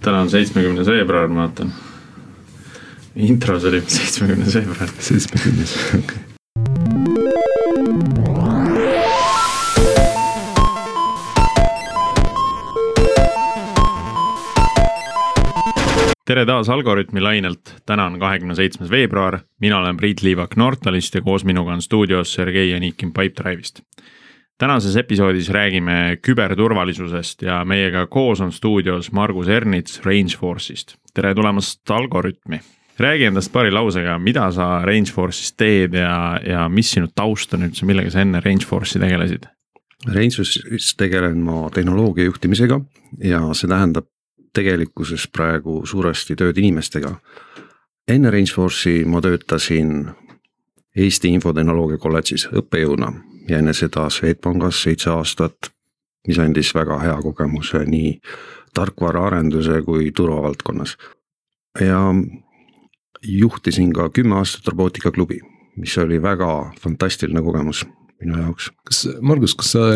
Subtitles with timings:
[0.00, 1.72] täna on seitsmekümnes veebruar, ma vaatan.
[3.16, 4.88] intros oli seitsmekümnes veebruar.
[4.98, 6.18] seitsmekümnes, okei okay.
[16.30, 21.22] tere taas Algorütmi lainelt, täna on kahekümne seitsmes veebruar, mina olen Priit Liivak Nortalist ja
[21.26, 23.82] koos minuga on stuudios Sergei Anikin Pipedrive'ist.
[24.60, 30.94] Tänases episoodis räägime küberturvalisusest ja meiega koos on stuudios Margus Ernits Rangeforce'ist.
[31.14, 32.60] tere tulemast Algorütmi.
[32.98, 37.86] räägi endast paari lausega, mida sa Rangeforce'is teed ja, ja mis sinu taust on üldse,
[37.86, 39.48] millega sa enne Rangeforce'i tegelesid?
[40.06, 42.80] Rangeforce'is tegelen ma tehnoloogia juhtimisega
[43.24, 44.10] ja see tähendab
[44.52, 47.14] tegelikkuses praegu suuresti tööd inimestega.
[48.08, 50.10] enne Rangeforce'i ma töötasin
[50.96, 55.70] Eesti Infotehnoloogia kolledžis õppejõuna ja enne seda Swedbankis seitse aastat,
[56.28, 58.18] mis andis väga hea kogemuse nii
[58.74, 60.96] tarkvaraarenduse kui turvavaldkonnas.
[61.80, 62.00] ja
[63.22, 65.40] juhtisin ka kümme aastat robootikaklubi,
[65.76, 67.86] mis oli väga fantastiline kogemus
[68.20, 68.70] minu jaoks.
[68.84, 69.86] kas, Margus, kas sa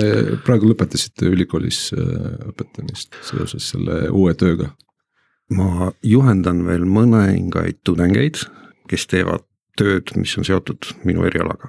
[0.45, 4.72] praegu lõpetasid ülikoolis äh, õpetamist seoses selle uue tööga?
[5.53, 8.41] ma juhendan veel mõningaid tudengeid,
[8.89, 9.45] kes teevad
[9.77, 11.69] tööd, mis on seotud minu erialaga.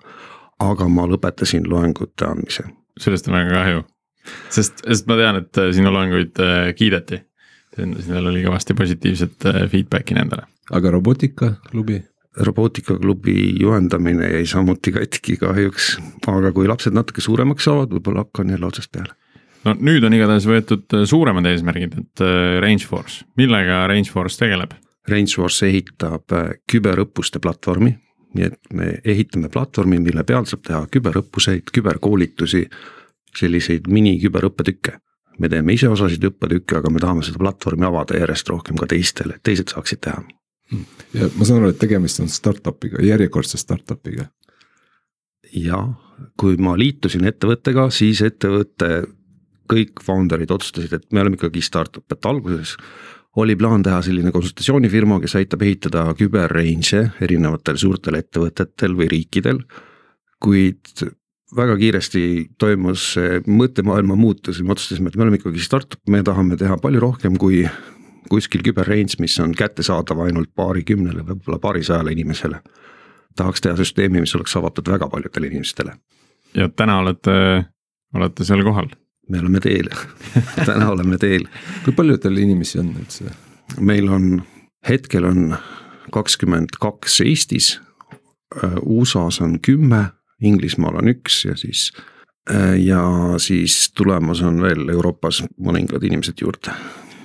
[0.60, 2.64] Aga ma lõpetasin loengute andmise.
[3.00, 3.86] sellest on väga kahju,
[4.50, 7.22] sest, sest ma tean, et äh, sinu loenguid äh, kiideti.
[7.76, 10.46] Sinul oli kõvasti positiivset feedback'i nendele.
[10.72, 12.04] aga robootikaklubi?
[12.38, 15.98] robootikaklubi juhendamine jäi samuti katki kahjuks,
[16.28, 19.14] aga kui lapsed natuke suuremaks saavad, võib-olla hakkan jälle otsast peale.
[19.66, 24.76] no nüüd on igatahes võetud äh, suuremad eesmärgid, et äh, Rangeforce, millega Rangeforce tegeleb?
[25.10, 27.96] Rangeforce ehitab äh, küberõppuste platvormi,
[28.34, 32.66] nii et me ehitame platvormi, mille peal saab teha küberõppuseid, küberkoolitusi,
[33.36, 35.00] selliseid miniküberõppetükke.
[35.40, 39.36] me teeme ise osasid õppetükke, aga me tahame seda platvormi avada järjest rohkem ka teistele,
[39.36, 40.24] et teised saaksid teha
[41.14, 44.30] ja ma saan aru, et tegemist on startup'iga, järjekordse startup'iga.
[45.56, 45.92] jah,
[46.40, 49.06] kui ma liitusin ettevõttega, siis ettevõtte
[49.72, 52.76] kõik founder'id otsustasid, et me oleme ikkagi startup, et alguses
[53.36, 59.60] oli plaan teha selline konsultatsioonifirma, kes aitab ehitada küberrange'e erinevatel suurtel ettevõtetel või riikidel.
[60.40, 61.02] kuid
[61.56, 62.22] väga kiiresti
[62.60, 63.16] toimus
[63.48, 67.38] mõttemaailma muutus ja me otsustasime, et me oleme ikkagi startup, me tahame teha palju rohkem
[67.42, 67.64] kui
[68.30, 72.62] kuskil küberrange, mis on kättesaadav ainult paarikümnele, võib-olla paarisajale inimesele.
[73.36, 75.98] tahaks teha süsteemi, mis oleks avatud väga paljudele inimestele.
[76.56, 77.66] ja täna olete,
[78.14, 78.88] olete seal kohal?
[79.30, 79.90] Me oleme teel
[80.68, 81.48] täna oleme teel.
[81.86, 83.32] kui palju teil inimesi on üldse?
[83.80, 84.44] meil on,
[84.88, 85.56] hetkel on
[86.14, 87.80] kakskümmend kaks Eestis,
[88.62, 90.12] äh, USA-s on kümme,
[90.44, 91.90] Inglismaal on üks ja siis
[92.52, 93.02] äh, ja
[93.42, 96.76] siis tulemas on veel Euroopas mõningad inimesed juurde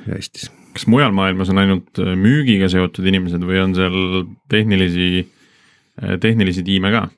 [0.07, 3.97] ja Eestis kas mujal maailmas on ainult äh, müügiga seotud inimesed või on seal
[4.49, 5.27] tehnilisi,
[6.21, 7.09] tehnilisi tiime ka?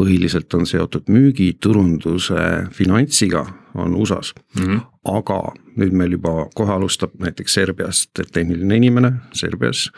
[0.00, 2.38] põhiliselt on seotud müügi, turunduse,
[2.72, 3.42] finantsiga
[3.74, 4.80] on USA-s mm, -hmm.
[5.04, 5.40] aga
[5.76, 9.90] nüüd meil juba kohe alustab näiteks Serbiast tehniline inimene Serbias.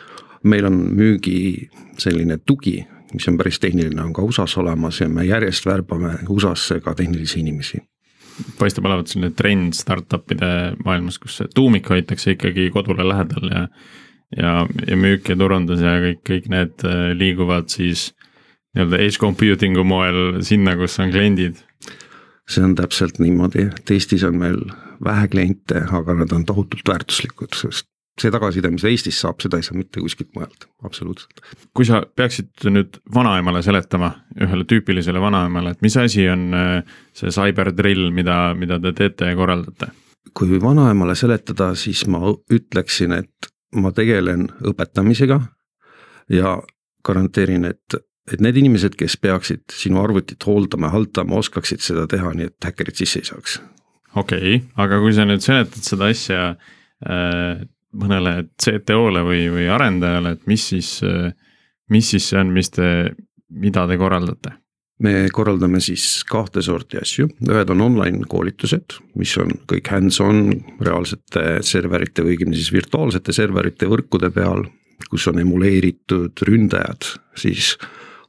[0.43, 1.69] meil on müügi
[1.99, 6.81] selline tugi, mis on päris tehniline, on ka USA-s olemas ja me järjest värbame USA-sse
[6.81, 7.79] ka tehnilisi inimesi
[8.59, 13.69] paistab olevat selline trend startup'ide maailmas, kus see tuumik hoitakse ikkagi kodule lähedal ja
[14.37, 18.11] ja, ja müük ja turundus ja kõik, kõik need äh, liiguvad siis
[18.73, 21.61] nii-öelda edge computing'u moel sinna, kus on kliendid.
[22.51, 24.59] See on täpselt niimoodi, et Eestis on meil
[25.05, 27.89] vähe kliente, aga nad on tohutult väärtuslikud, sest
[28.21, 31.41] see tagasiside, mis Eestis saab, seda ei saa mitte kuskilt mujalt, absoluutselt.
[31.75, 37.33] kui sa peaksid nüüd vanaemale seletama, ühele tüüpilisele vanaemale, et mis asi on äh, see
[37.33, 39.93] cyber drill, mida, mida te teete ja korraldate?
[40.37, 42.21] kui vanaemale seletada, siis ma
[42.53, 45.41] ütleksin, et ma tegelen õpetamisega
[46.33, 46.55] ja
[47.05, 47.97] garanteerin, et,
[48.31, 53.01] et need inimesed, kes peaksid sinu arvutit hooldama, haldama, oskaksid seda teha, nii et häkkerid
[53.01, 53.61] sisse ei saaks.
[54.15, 57.63] okei okay,, aga kui sa nüüd seletad seda asja äh,
[57.93, 60.97] mõnele CTO-le või, või arendajale, et mis siis,
[61.93, 62.89] mis siis see on, mis te,
[63.53, 64.59] mida te korraldate?
[65.03, 70.45] me korraldame siis kahte sorti asju, ühed on online koolitused, mis on kõik hands-on
[70.79, 74.63] reaalsete serverite või õigemini siis virtuaalsete serverite võrkude peal,
[75.11, 77.75] kus on emuleeritud ründajad, siis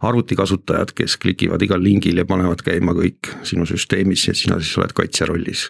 [0.04, 4.96] arvutikasutajad, kes klikivad igal lingil ja panevad käima kõik sinu süsteemis ja sina siis oled
[4.96, 5.70] kaitsja rollis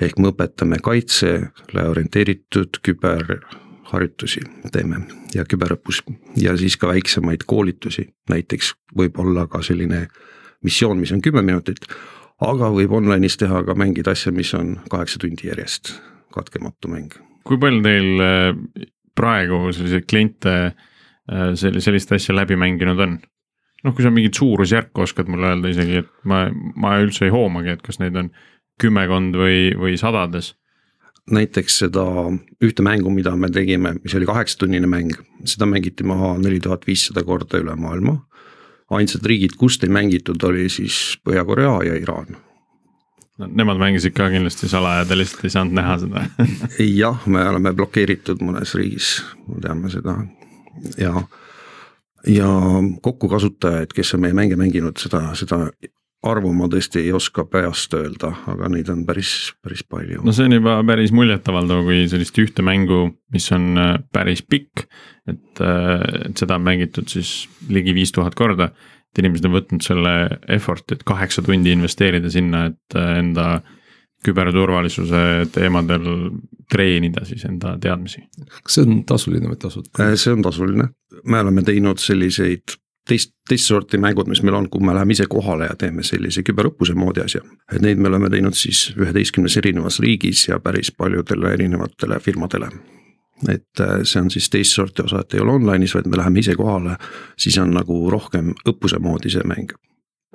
[0.00, 5.02] ehk me õpetame kaitsele orienteeritud küberharjutusi teeme
[5.34, 6.02] ja küberõppus
[6.40, 10.06] ja siis ka väiksemaid koolitusi, näiteks võib olla ka selline
[10.64, 11.86] missioon, mis on kümme minutit,
[12.40, 15.94] aga võib online'is teha ka mängida asja, mis on kaheksa tundi järjest,
[16.34, 17.16] katkematu mäng.
[17.44, 18.86] kui palju teil äh,
[19.16, 20.56] praegu selliseid kliente
[21.30, 23.20] sel-, sellist asja läbi mänginud on?
[23.84, 26.46] Noh, kui sa mingit suurusjärku oskad mulle öelda isegi, et ma,
[26.76, 28.32] ma üldse ei hoomagi, et kas neid on
[28.80, 30.54] kümmekond või, või sadades
[31.30, 32.04] näiteks seda
[32.64, 35.14] ühte mängu, mida me tegime, mis oli kaheksatunnine mäng,
[35.48, 38.20] seda mängiti maha neli tuhat viissada korda üle maailma.
[38.90, 42.36] ainsad riigid, kust ei mängitud, oli siis Põhja-Korea ja Iraan.
[43.38, 46.24] no nemad mängisid ka kindlasti salaja, te lihtsalt ei saanud näha seda
[47.02, 50.16] jah, me oleme blokeeritud mõnes riigis, me teame seda
[50.98, 51.14] ja
[52.26, 52.48] ja
[53.02, 55.66] kokku kasutajaid, kes on meie mänge mänginud, seda, seda
[56.26, 60.20] arvu ma tõesti ei oska peast öelda, aga neid on päris, päris palju.
[60.24, 64.84] no see on juba päris muljetavaldav, kui sellist ühte mängu, mis on äh, päris pikk,
[65.30, 68.70] et, äh, et seda on mängitud siis ligi viis tuhat korda.
[69.10, 70.14] et inimesed on võtnud selle
[70.46, 73.62] effort'i, et kaheksa tundi investeerida sinna, et äh, enda
[74.20, 76.04] küberturvalisuse teemadel
[76.70, 78.26] treenida siis enda teadmisi.
[78.60, 80.12] kas see on tasuline või tasuta?
[80.20, 80.90] see on tasuline,
[81.24, 82.76] me oleme teinud selliseid
[83.08, 86.44] teist, teist sorti mängud, mis meil on, kui me läheme ise kohale ja teeme sellise
[86.46, 87.42] küberõppuse moodi asja.
[87.72, 92.70] et neid me oleme teinud siis üheteistkümnes erinevas riigis ja päris paljudele erinevatele firmadele.
[93.48, 96.44] et äh, see on siis teist sorti osa, et ei ole online'is, vaid me läheme
[96.44, 96.96] ise kohale,
[97.38, 99.72] siis on nagu rohkem õppuse moodi see mäng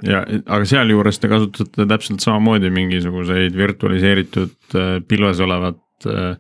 [0.04, 6.36] ja, aga sealjuures te kasutate täpselt samamoodi mingisuguseid virtualiseeritud äh, pilves olevat äh,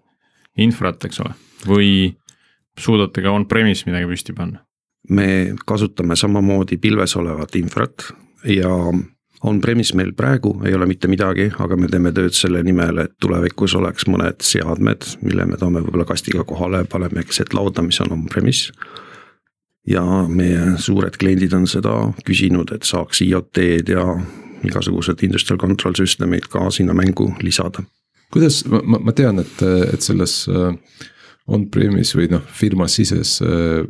[0.57, 1.35] infrat, eks ole,
[1.67, 1.89] või
[2.79, 4.63] suudate ka on-premise midagi püsti panna?
[5.09, 8.07] me kasutame samamoodi pilves olevat infrat
[8.49, 8.69] ja
[9.45, 13.75] on-premise meil praegu ei ole mitte midagi, aga me teeme tööd selle nimel, et tulevikus
[13.77, 18.73] oleks mõned seadmed, mille me toome võib-olla kastiga kohale, paneme keset lauda, mis on on-premise.
[19.87, 21.93] ja meie suured kliendid on seda
[22.25, 24.05] küsinud, et saaks IoT-d ja
[24.65, 27.83] igasugused industrial control system'id ka sinna mängu lisada.
[28.33, 29.61] kuidas, ma, ma tean, et,
[29.93, 30.73] et selles äh
[31.51, 33.83] on-premise või noh, firmasises äh,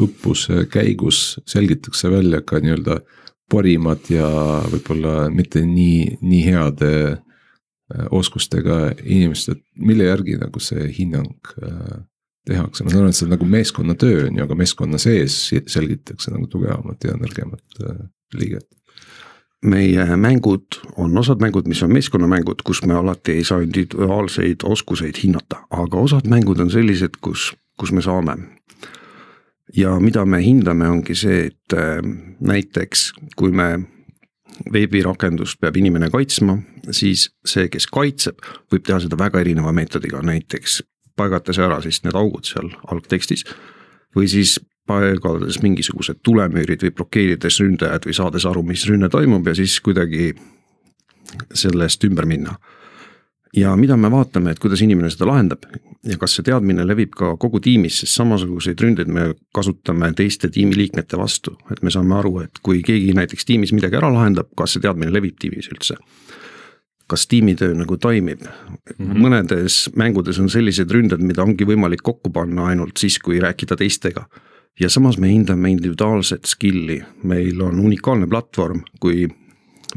[0.00, 3.00] õppuse käigus selgitakse välja ka nii-öelda
[3.52, 4.28] parimad ja
[4.72, 11.98] võib-olla mitte nii, nii heade äh, oskustega inimesed, mille järgi nagu see hinnang äh,
[12.48, 16.32] tehakse, ma saan aru, et see on nagu meeskonnatöö on ju, aga meeskonna sees selgitatakse
[16.32, 17.84] nagu tugevamat ja nõrgemat
[18.36, 18.68] liiget
[19.64, 25.16] meie mängud on osad mängud, mis on meeskonnamängud, kus me alati ei saa individuaalseid oskuseid
[25.22, 28.36] hinnata, aga osad mängud on sellised, kus, kus me saame.
[29.76, 31.98] ja mida me hindame, ongi see, et äh,
[32.40, 33.80] näiteks kui me
[34.72, 36.58] veebirakendust peab inimene kaitsma,
[36.90, 40.82] siis see, kes kaitseb, võib teha seda väga erineva meetodiga, näiteks
[41.16, 43.44] paigates ära siis need augud seal algtekstis.
[44.16, 49.54] Või siis paigaldades mingisugused tulemüürid või blokeerides ründajad või saades aru, mis rünne toimub ja
[49.56, 50.34] siis kuidagi
[51.54, 52.58] sellest ümber minna.
[53.56, 55.64] ja mida me vaatame, et kuidas inimene seda lahendab
[56.04, 61.16] ja kas see teadmine levib ka kogu tiimis, sest samasuguseid ründeid me kasutame teiste tiimiliikmete
[61.16, 64.84] vastu, et me saame aru, et kui keegi näiteks tiimis midagi ära lahendab, kas see
[64.84, 65.96] teadmine levib tiimis üldse
[67.06, 68.96] kas tiimitöö nagu toimib mm.
[68.98, 69.20] -hmm.
[69.20, 74.26] mõnedes mängudes on sellised ründed, mida ongi võimalik kokku panna ainult siis, kui rääkida teistega
[74.80, 79.28] ja samas me hindame individuaalset skill'i, meil on unikaalne platvorm, kui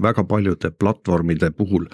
[0.02, 1.86] väga paljude platvormide puhul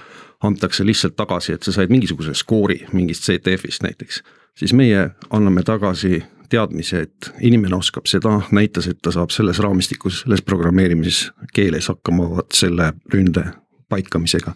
[0.44, 4.24] antakse lihtsalt tagasi, et sa said mingisuguse skoori mingist CTF-ist näiteks.
[4.56, 10.22] siis meie anname tagasi teadmise, et inimene oskab seda, näitas, et ta saab selles raamistikus,
[10.22, 13.46] selles programmeerimiskeeles hakkama vot selle ründe
[13.90, 14.54] paikamisega.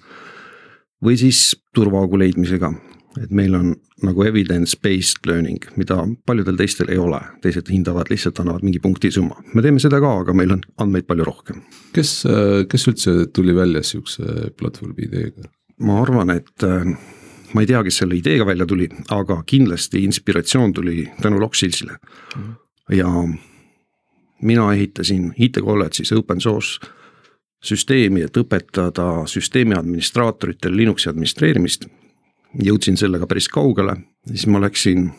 [1.04, 2.72] Või siis turvaaugu leidmisega,
[3.22, 3.75] et meil on
[4.06, 5.98] nagu evidence-based learning, mida
[6.30, 9.42] paljudel teistel ei ole, teised hindavad lihtsalt, annavad mingi punktisumma.
[9.54, 11.62] me teeme seda ka, aga meil on andmeid palju rohkem.
[11.94, 12.24] kes,
[12.70, 15.50] kes üldse tuli välja sihukese platvormi ideega?
[15.82, 16.86] ma arvan, et äh,
[17.54, 21.98] ma ei tea, kes selle ideega välja tuli, aga kindlasti inspiratsioon tuli tänu Locksilsile.
[21.98, 22.54] -hmm.
[22.96, 23.08] ja
[24.42, 26.80] mina ehitasin IT kolledžis open source
[27.64, 31.88] süsteemi, et õpetada süsteemi administraatoritel Linuxi administreerimist
[32.64, 33.96] jõudsin sellega päris kaugele,
[34.28, 35.10] siis ma läksin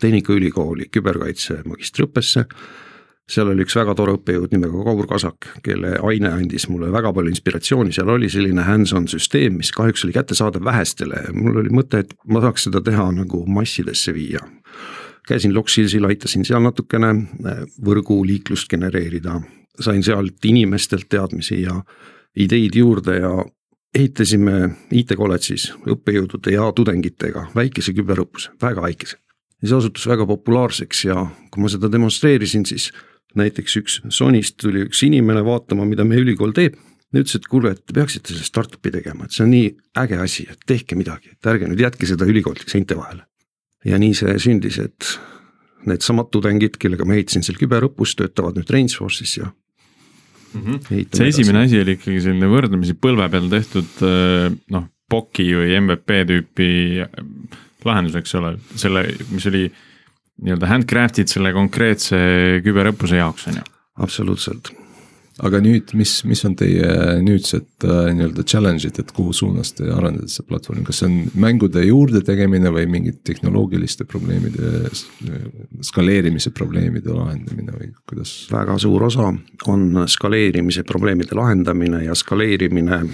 [0.00, 2.44] Tehnikaülikooli küberkaitse magistriõppesse.
[3.28, 7.28] seal oli üks väga tore õppejõud nimega Kaur Kasak, kelle aine andis mulle väga palju
[7.34, 12.14] inspiratsiooni, seal oli selline hands-on süsteem, mis kahjuks oli kättesaadav vähestele mul oli mõte, et
[12.24, 14.40] ma tahaks seda teha nagu massidesse viia.
[15.28, 17.12] käisin Locksilsil, aitasin seal natukene
[17.84, 19.42] võrguliiklust genereerida,
[19.80, 21.80] sain sealt inimestelt teadmisi ja
[22.36, 23.32] ideid juurde ja
[23.94, 29.16] ehitasime IT kolledžis õppejõudude ja tudengitega väikese küberõppuse, väga väikese.
[29.62, 32.90] ja see osutus väga populaarseks ja kui ma seda demonstreerisin, siis
[33.38, 36.76] näiteks üks Sonyst tuli üks inimene vaatama, mida meie ülikool teeb.
[37.12, 40.18] ja ütles, et kuule, et te peaksite selle startup'i tegema, et see on nii äge
[40.20, 43.24] asi, et tehke midagi, et ärge nüüd jätke seda ülikooli seinte vahele.
[43.84, 45.18] ja nii see sündis, et
[45.88, 49.48] needsamad tudengid, kellega ma ehitasin seal küberõppust, töötavad nüüd Rainsforce'is ja
[50.52, 50.62] mm.
[50.64, 51.08] -hmm.
[51.14, 54.04] see esimene asi oli ikkagi selline võrdlemisi põlve peal tehtud
[54.74, 56.70] noh, POC-i või MVP tüüpi
[57.86, 59.68] lahendus, eks ole, selle, mis oli
[60.42, 62.18] nii-öelda handcraft'id selle konkreetse
[62.64, 63.64] küberõppuse jaoks, on ju.
[64.04, 64.72] absoluutselt
[65.46, 66.88] aga nüüd, mis, mis on teie
[67.22, 71.84] nüüdsed äh, nii-öelda challenge'id, et kuhu suunas te arendate seda platvormi, kas see on mängude
[71.86, 74.90] juurde tegemine või mingite tehnoloogiliste probleemide,
[75.86, 78.34] skaleerimise probleemide lahendamine või kuidas?
[78.52, 79.30] väga suur osa
[79.70, 83.04] on skaleerimise probleemide lahendamine ja skaleerimine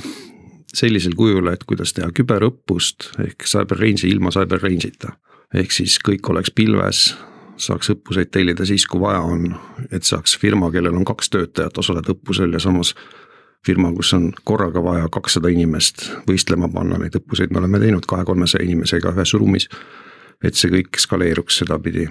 [0.74, 5.14] sellisel kujul, et kuidas teha küberõppust ehk cyber range'i ilma cyber range'ita.
[5.54, 7.12] ehk siis kõik oleks pilves
[7.56, 9.54] saaks õppuseid tellida siis, kui vaja on,
[9.90, 12.94] et saaks firma, kellel on kaks töötajat, osaleda õppusel ja samas
[13.66, 18.64] firma, kus on korraga vaja kakssada inimest võistlema panna, neid õppuseid me oleme teinud kahe-kolmesaja
[18.64, 19.68] inimesega ühes ruumis.
[20.44, 22.08] et see kõik skaleeruks sedapidi.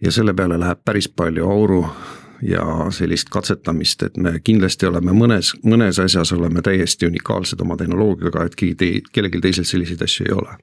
[0.00, 1.84] ja selle peale läheb päris palju auru
[2.42, 8.44] ja sellist katsetamist, et me kindlasti oleme mõnes, mõnes asjas oleme täiesti unikaalsed oma tehnoloogiaga,
[8.44, 10.58] et keegi tei-, kellelgi teisel selliseid asju ei ole.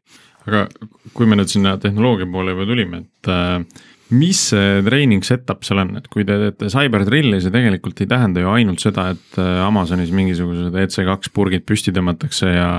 [0.45, 0.67] aga
[1.13, 5.81] kui me nüüd sinna tehnoloogia poole juba tulime, et äh, mis see treening setup seal
[5.81, 9.63] on, et kui te teete CyberDrilli, see tegelikult ei tähenda ju ainult seda, et äh,
[9.65, 12.69] Amazonis mingisugused EC2 purgid püsti tõmmatakse ja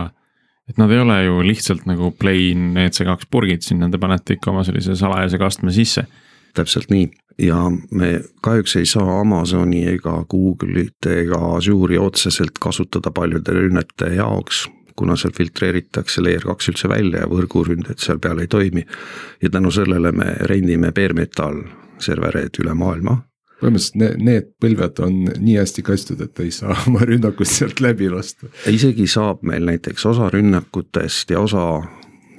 [0.67, 4.65] et nad ei ole ju lihtsalt nagu plain EC2 purgid, sinna te panete ikka oma
[4.67, 6.07] sellise salajase kastme sisse.
[6.57, 7.11] täpselt nii
[7.43, 7.59] ja
[7.91, 14.65] me kahjuks ei saa Amazoni ega Google'it ega Azure'i otseselt kasutada paljude rünnete jaoks
[14.97, 18.87] kuna seal filtreeritakse layer kaks üldse välja ja võrguründed seal peal ei toimi.
[19.43, 21.63] ja tänu sellele me rendime bare metal
[21.99, 23.21] servereid üle maailma
[23.61, 28.11] põhimõtteliselt need, need põlved on nii hästi kaitstud, et ei saa oma rünnakut sealt läbi
[28.13, 28.51] lasta.
[28.69, 31.67] isegi saab meil näiteks osa rünnakutest ja osa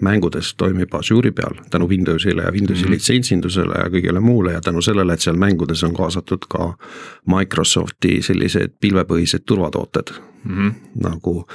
[0.01, 2.91] mängudest toimib Azure'i peal tänu Windowsile ja Windowsi mm -hmm.
[2.91, 6.77] litsentsidusele ja kõigele muule ja tänu sellele, et seal mängudes on kaasatud ka
[7.25, 10.13] Microsofti sellised pilvepõhised turvatooted
[10.47, 10.57] mm.
[10.57, 10.73] -hmm.
[11.03, 11.45] nagu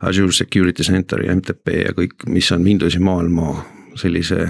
[0.00, 3.64] Azure Security Center ja MTP ja kõik, mis on Windowsi maailma
[3.96, 4.48] sellise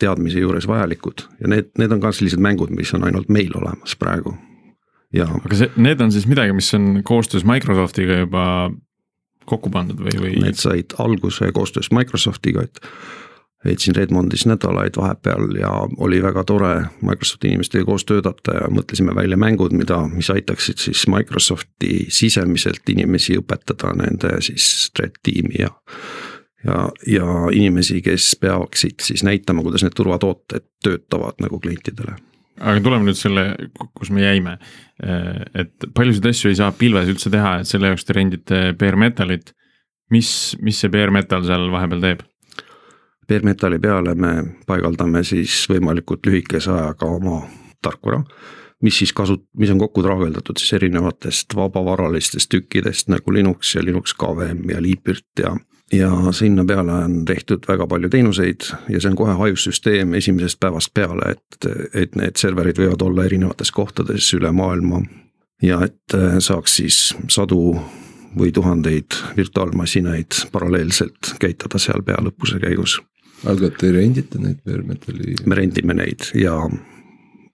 [0.00, 3.96] teadmise juures vajalikud ja need, need on ka sellised mängud, mis on ainult meil olemas
[3.96, 4.36] praegu.
[5.12, 5.26] ja.
[5.44, 8.44] aga see, need on siis midagi, mis on koostöös Microsoftiga juba
[9.50, 10.36] kokku pandud või, või?
[10.40, 12.80] Need said alguse koostöös Microsoftiga, et
[13.64, 19.36] veetsin Redmondis nädalaid vahepeal ja oli väga tore Microsofti inimestega koos töötada ja mõtlesime välja
[19.36, 25.70] mängud, mida, mis aitaksid siis Microsofti sisemiselt inimesi õpetada, nende siis threat tiimi ja
[26.64, 32.18] ja, ja inimesi, kes peaksid siis näitama, kuidas need turvatooted töötavad nagu klientidele
[32.60, 33.44] aga tuleme nüüd selle,
[33.96, 34.58] kus me jäime.
[35.56, 39.54] et paljusid asju ei saa pilves üldse teha, et selle jaoks te rendite bare metalit.
[40.10, 42.26] mis, mis see bare metal seal vahepeal teeb?
[43.30, 44.30] Bare metali peale me
[44.66, 47.44] paigaldame siis võimalikult lühikese ajaga oma
[47.82, 48.24] tarkvara
[48.82, 54.14] mis siis kasut-, mis on kokku traageldatud siis erinevatest vabavaralistest tükkidest nagu Linux ja Linux
[54.18, 55.56] KVM ja Lipirt ja
[55.92, 60.94] ja sinna peale on tehtud väga palju teenuseid ja see on kohe hajussüsteem esimesest päevast
[60.94, 65.02] peale, et, et need serverid võivad olla erinevates kohtades üle maailma.
[65.62, 67.80] ja et äh, saaks siis sadu
[68.38, 73.00] või tuhandeid virtuaalmasinaid paralleelselt käitada seal peal õppuse käigus.
[73.48, 75.36] Aga te rendite neid bare metali?
[75.46, 76.56] me rendime neid ja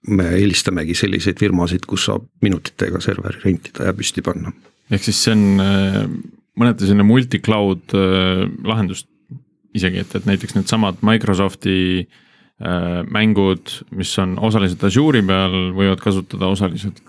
[0.07, 4.53] me eelistamegi selliseid firmasid, kus saab minutitega serveri rentida ja püsti panna.
[4.91, 5.99] ehk siis see on äh,
[6.59, 9.09] mõneti selline multi-cloud äh, lahendust
[9.77, 16.49] isegi, et, et näiteks needsamad Microsofti äh, mängud, mis on osaliselt Azure'i peal, võivad kasutada
[16.53, 17.03] osaliselt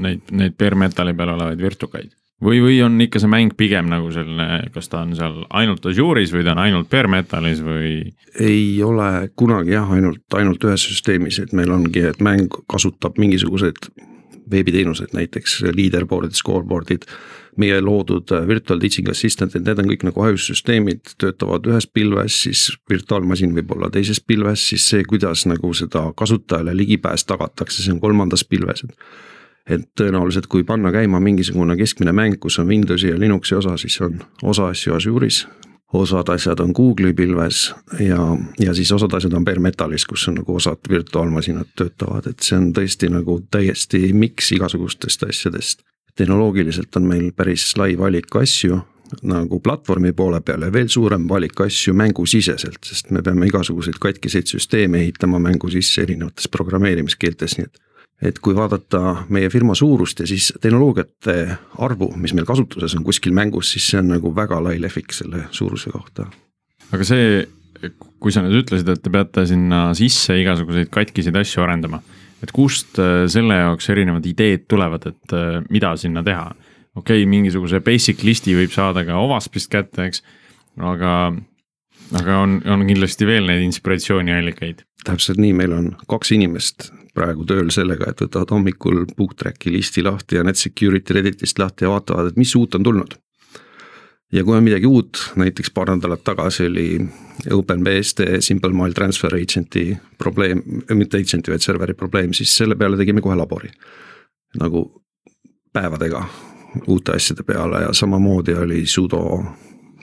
[0.00, 2.16] neid, neid bare metal'i peal olevaid virtukaid.
[2.44, 6.34] Või, või on ikka see mäng pigem nagu selline, kas ta on seal ainult Azure'is
[6.34, 8.12] või ta on ainult bare metal'is või?
[8.40, 13.90] ei ole kunagi jah, ainult, ainult ühes süsteemis, et meil ongi, et mäng kasutab mingisuguseid
[14.50, 17.06] veebiteenused, näiteks leaderboard'id, scoreboard'id
[17.60, 23.54] meie loodud virtual teaching assistant'id, need on kõik nagu hajussüsteemid, töötavad ühes pilves, siis virtuaalmasin
[23.56, 28.46] võib olla teises pilves, siis see, kuidas nagu seda kasutajale ligipääs tagatakse, see on kolmandas
[28.46, 28.86] pilves.
[28.86, 28.96] et
[29.68, 34.20] tõenäoliselt, kui panna käima mingisugune keskmine mäng, kus on Windowsi ja Linuxi osa, siis on
[34.42, 35.46] osa asju Azure'is
[35.92, 40.36] osad asjad on Google'i pilves ja, ja siis osad asjad on bare metalis, kus on
[40.38, 45.82] nagu osad virtuaalmasinad töötavad, et see on tõesti nagu täiesti miks igasugustest asjadest
[46.20, 48.80] tehnoloogiliselt on meil päris lai valik asju
[49.26, 54.50] nagu platvormi poole peal ja veel suurem valik asju mängusiseselt, sest me peame igasuguseid katkiseid
[54.50, 57.80] süsteeme ehitama mängu sisse erinevates programmeerimiskeeltes, nii et.
[58.22, 61.36] Et kui vaadata meie firma suurust ja siis tehnoloogiate
[61.80, 65.46] arvu, mis meil kasutuses on kuskil mängus, siis see on nagu väga lai lehvik selle
[65.56, 66.28] suuruse kohta.
[66.92, 67.46] aga see
[68.20, 72.02] kui sa nüüd ütlesid, et te peate sinna sisse igasuguseid katkiseid asju arendama,
[72.44, 76.50] et kust äh, selle jaoks erinevad ideed tulevad, et äh, mida sinna teha?
[76.98, 80.24] okei okay,, mingisuguse basic listi võib saada ka Ovaspist kätte, eks,
[80.76, 81.12] aga,
[82.18, 84.82] aga on, on kindlasti veel neid inspiratsiooniallikaid.
[85.06, 90.38] täpselt nii, meil on kaks inimest praegu tööl sellega, et võtavad hommikul BookTracki listi lahti
[90.38, 93.18] ja NetSecurity Redditist lahti ja vaatavad, et mis uut on tulnud
[94.32, 97.00] ja kui on midagi uut, näiteks paar nädalat tagasi oli
[97.52, 100.62] OpenBSD Simple Mile Transfer Agent'i probleem,
[100.94, 103.70] mitte agent'i, vaid serveri probleem, siis selle peale tegime kohe labori.
[104.58, 104.84] nagu
[105.72, 106.24] päevadega
[106.86, 109.20] uute asjade peale ja samamoodi oli sudo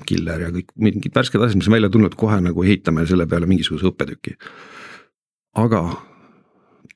[0.07, 3.45] killer ja kõik mingid värsked asjad, mis on välja tulnud, kohe nagu ehitame selle peale
[3.45, 4.37] mingisuguse õppetüki.
[5.55, 5.83] aga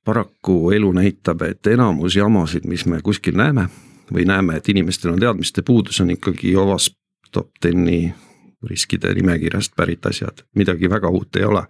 [0.06, 3.68] paraku elu näitab, et enamus jamasid, mis me kuskil näeme
[4.14, 6.90] või näeme, et inimestel on teadmiste puudus, on ikkagi Ovas
[7.32, 8.14] top ten'i
[8.70, 11.66] riskide nimekirjast pärit asjad, midagi väga uut ei ole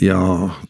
[0.00, 0.18] ja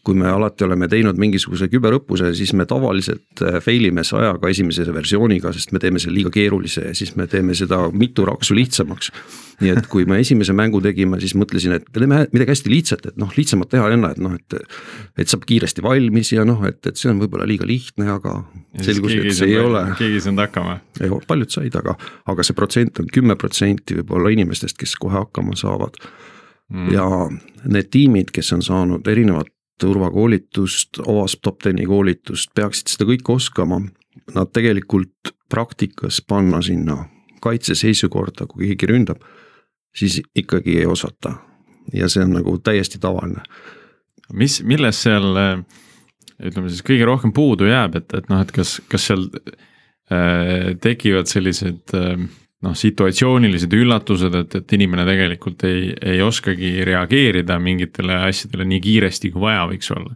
[0.03, 4.85] kui me alati oleme teinud mingisuguse küberõppuse, siis me tavaliselt äh, fail ime sajaga esimese
[4.93, 9.11] versiooniga, sest me teeme selle liiga keerulise ja siis me teeme seda mitu raksu lihtsamaks.
[9.57, 13.07] nii et kui me esimese mängu tegime, siis mõtlesin, et me teeme midagi hästi lihtsat,
[13.09, 14.57] et noh, lihtsamat teha ei anna, et noh, et.
[15.17, 18.35] et saab kiiresti valmis ja noh, et, et see on võib-olla liiga lihtne, aga
[18.85, 19.81] selgus, et see ei ole.
[19.97, 20.77] keegi ei saanud hakkama.
[21.27, 21.97] paljud said, aga,
[22.29, 25.97] aga see protsent on kümme protsenti võib-olla inimestest, kes kohe hakkama saavad
[26.73, 26.91] mm..
[26.93, 27.07] ja
[27.65, 33.81] need tiimid, kes on saanud erinevat turvakoolitust, OWASP top ten'i koolitust, peaksid seda kõike oskama.
[34.33, 37.03] Nad tegelikult praktikas panna sinna
[37.43, 39.21] kaitseseisukorda, kui keegi ründab,
[39.95, 41.37] siis ikkagi ei osata.
[41.93, 43.43] ja see on nagu täiesti tavaline.
[44.33, 45.37] mis, milles seal
[46.43, 49.27] ütleme siis kõige rohkem puudu jääb, et, et noh, et kas, kas seal
[50.11, 52.27] äh, tekivad sellised äh,
[52.65, 59.31] noh, situatsioonilised üllatused, et, et inimene tegelikult ei, ei oskagi reageerida mingitele asjadele nii kiiresti,
[59.33, 60.15] kui vaja võiks olla.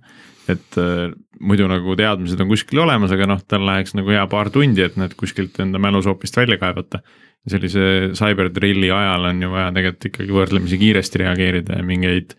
[0.49, 4.49] et äh, muidu nagu teadmised on kuskil olemas, aga noh, tal läheks nagu hea paar
[4.53, 7.01] tundi, et need kuskilt enda mälusoopist välja kaevata.
[7.49, 12.35] sellise cyber drill'i ajal on ju vaja tegelikult ikkagi võrdlemisi kiiresti reageerida ja mingeid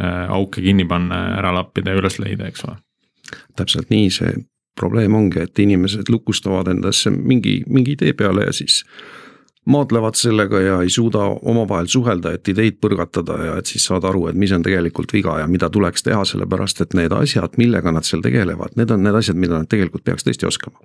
[0.00, 2.76] äh, auke kinni panna, ära lappida ja üles leida, eks ole.
[3.56, 4.32] täpselt nii, see
[4.80, 8.80] probleem ongi, et inimesed lukustavad endasse mingi, mingi idee peale ja siis
[9.70, 14.26] maadlevad sellega ja ei suuda omavahel suhelda, et ideid põrgatada ja et siis saada aru,
[14.30, 18.06] et mis on tegelikult viga ja mida tuleks teha, sellepärast et need asjad, millega nad
[18.06, 20.82] seal tegelevad, need on need asjad, mida nad tegelikult peaks tõesti oskama.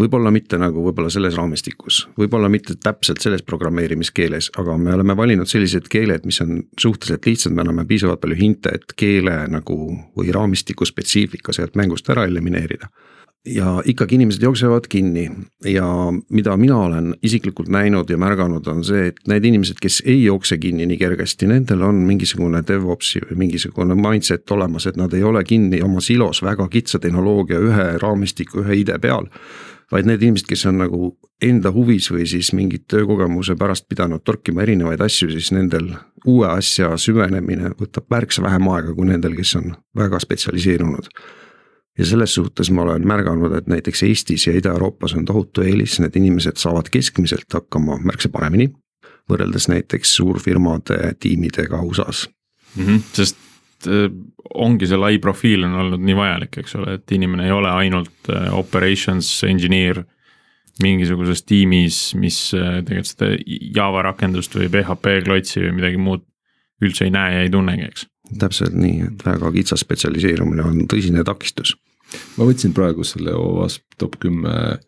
[0.00, 5.48] võib-olla mitte nagu võib-olla selles raamistikus, võib-olla mitte täpselt selles programmeerimiskeeles, aga me oleme valinud
[5.48, 9.76] sellised keeled, mis on suhteliselt lihtsad, me anname piisavalt palju hinte, et keele nagu
[10.16, 12.88] või raamistiku spetsiifika sealt mängust ära elimineerida
[13.46, 15.30] ja ikkagi inimesed jooksevad kinni
[15.64, 15.86] ja
[16.30, 20.58] mida mina olen isiklikult näinud ja märganud, on see, et need inimesed, kes ei jookse
[20.62, 25.42] kinni nii kergesti, nendel on mingisugune DevOpsi või mingisugune mindset olemas, et nad ei ole
[25.44, 29.26] kinni oma silos väga kitsa tehnoloogia ühe raamistiku, ühe idee peal.
[29.92, 31.10] vaid need inimesed, kes on nagu
[31.42, 35.90] enda huvis või siis mingit töökogemuse pärast pidanud torkima erinevaid asju, siis nendel
[36.24, 41.10] uue asja süvenemine võtab märksa vähem aega kui nendel, kes on väga spetsialiseerunud
[41.98, 46.16] ja selles suhtes ma olen märganud, et näiteks Eestis ja Ida-Euroopas on tohutu eelis, need
[46.16, 48.72] inimesed saavad keskmiselt hakkama märksa paremini.
[49.30, 52.28] võrreldes näiteks suurfirmade tiimidega USA-s
[52.76, 52.86] mm.
[52.86, 53.36] -hmm, sest
[53.86, 54.10] äh,
[54.54, 58.30] ongi see lai profiil on olnud nii vajalik, eks ole, et inimene ei ole ainult
[58.30, 60.02] äh, operations engineer
[60.82, 63.30] mingisuguses tiimis, mis äh, tegelikult seda
[63.76, 66.26] Java rakendust või PHP klotsi või midagi muud
[66.82, 68.06] üldse ei näe ja ei tunnegi, eks
[68.38, 71.74] täpselt nii, et väga kitsas spetsialiseerumine on tõsine takistus.
[72.36, 74.78] ma võtsin praegu selle OWASP top kümme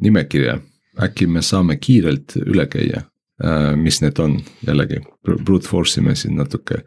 [0.00, 0.60] nimekirja,
[1.02, 3.04] äkki me saame kiirelt üle käia,
[3.42, 6.84] äh, mis need on, jällegi brute force ime siin natuke.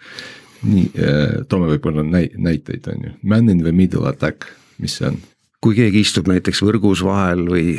[0.63, 4.47] nii, äh, toome võib-olla näiteid, on ju, man in the middle attack,
[4.79, 5.19] mis see on?
[5.63, 7.77] kui keegi istub näiteks võrgus vahel või,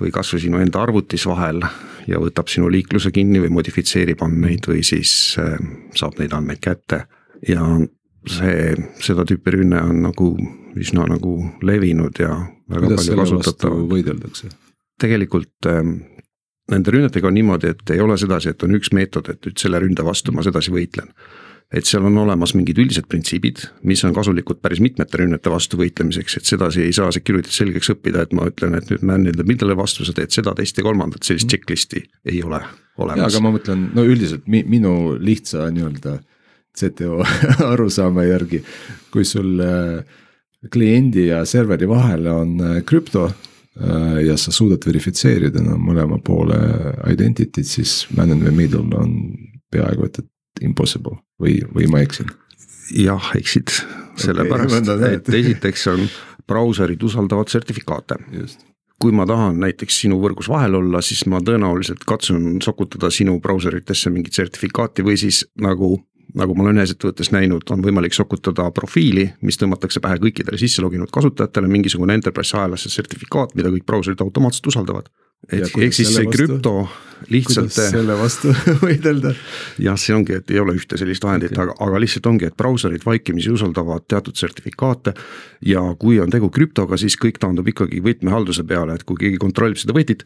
[0.00, 1.62] või kasvõi sinu enda arvutis vahel
[2.10, 5.56] ja võtab sinu liikluse kinni või modifitseerib andmeid või siis äh,
[5.96, 7.04] saab neid andmeid kätte
[7.48, 7.64] ja
[8.28, 10.32] see, seda tüüpi rünne on nagu
[10.78, 12.34] üsna nagu levinud ja
[12.70, 13.78] väga Kuidas palju kasutatav.
[13.90, 14.50] võideldakse?
[15.00, 15.94] tegelikult ähm,
[16.70, 19.80] nende rünnetega on niimoodi, et ei ole sedasi, et on üks meetod, et nüüd selle
[19.82, 21.08] ründe vastu ma sedasi võitlen.
[21.70, 26.40] Et seal on olemas mingid üldised printsiibid, mis on kasulikud päris mitmete rünnete vastu võitlemiseks,
[26.40, 29.46] et sedasi ei saa security't selgeks õppida, et ma ütlen, et nüüd man in the
[29.46, 31.52] middle'e vastu sa teed seda, teist ja kolmandat, sellist mm.
[31.54, 32.02] checklist'i
[32.32, 32.58] ei ole
[32.98, 33.28] olemas.
[33.28, 36.16] aga ma mõtlen, no üldiselt mi, minu lihtsa nii-öelda
[36.80, 37.20] CTO
[37.72, 38.64] arusaama järgi,
[39.14, 40.18] kui sul äh,
[40.74, 46.58] kliendi ja serveri vahel on äh, krüpto äh, ja sa suudad verifitseerida no, mõlema poole
[47.14, 49.14] identity't, siis man in the middle on
[49.70, 50.30] peaaegu et, et
[50.64, 52.30] impossible või, või ma eksin?
[52.90, 53.70] jah, eksid,
[54.18, 56.04] sellepärast okay, et esiteks on
[56.50, 58.18] brauserid usaldavad sertifikaate.
[59.00, 64.10] kui ma tahan näiteks sinu võrgus vahel olla, siis ma tõenäoliselt katsun sokutada sinu brauseritesse
[64.10, 65.96] mingit sertifikaati või siis nagu
[66.34, 70.82] nagu ma olen ühes ettevõttes näinud, on võimalik sokutada profiili, mis tõmmatakse pähe kõikidele sisse
[70.84, 75.10] loginud kasutajatele, mingisugune enterprise ahelasse sertifikaat, mida kõik brauserid automaatselt usaldavad
[75.48, 76.74] ehk siis see krüpto
[77.28, 77.72] lihtsalt.
[77.72, 78.52] selle vastu
[78.84, 79.32] võidelda?
[79.82, 82.56] jah, see ongi, et ei ole ühte sellist vahendit okay., aga, aga lihtsalt ongi, et
[82.58, 85.14] brauserid vaikimisi usaldavad teatud sertifikaate.
[85.66, 89.80] ja kui on tegu krüptoga, siis kõik taandub ikkagi võtmehalduse peale, et kui keegi kontrollib
[89.80, 90.24] seda võtit.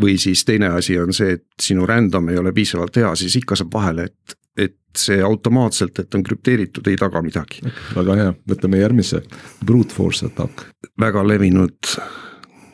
[0.00, 3.56] või siis teine asi on see, et sinu random ei ole piisavalt hea, siis ikka
[3.60, 7.60] saab vahele, et, et see automaatselt, et on krüpteeritud, ei taga midagi
[7.94, 9.22] väga hea, võtame järgmise,
[9.64, 10.66] brute force attack.
[11.00, 11.96] väga levinud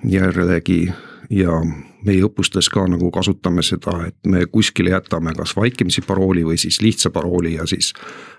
[0.06, 0.86] jällegi
[1.30, 1.58] ja
[2.06, 6.80] meie õppustes ka nagu kasutame seda, et me kuskile jätame kas vaikimisi parooli või siis
[6.84, 7.92] lihtsa parooli ja siis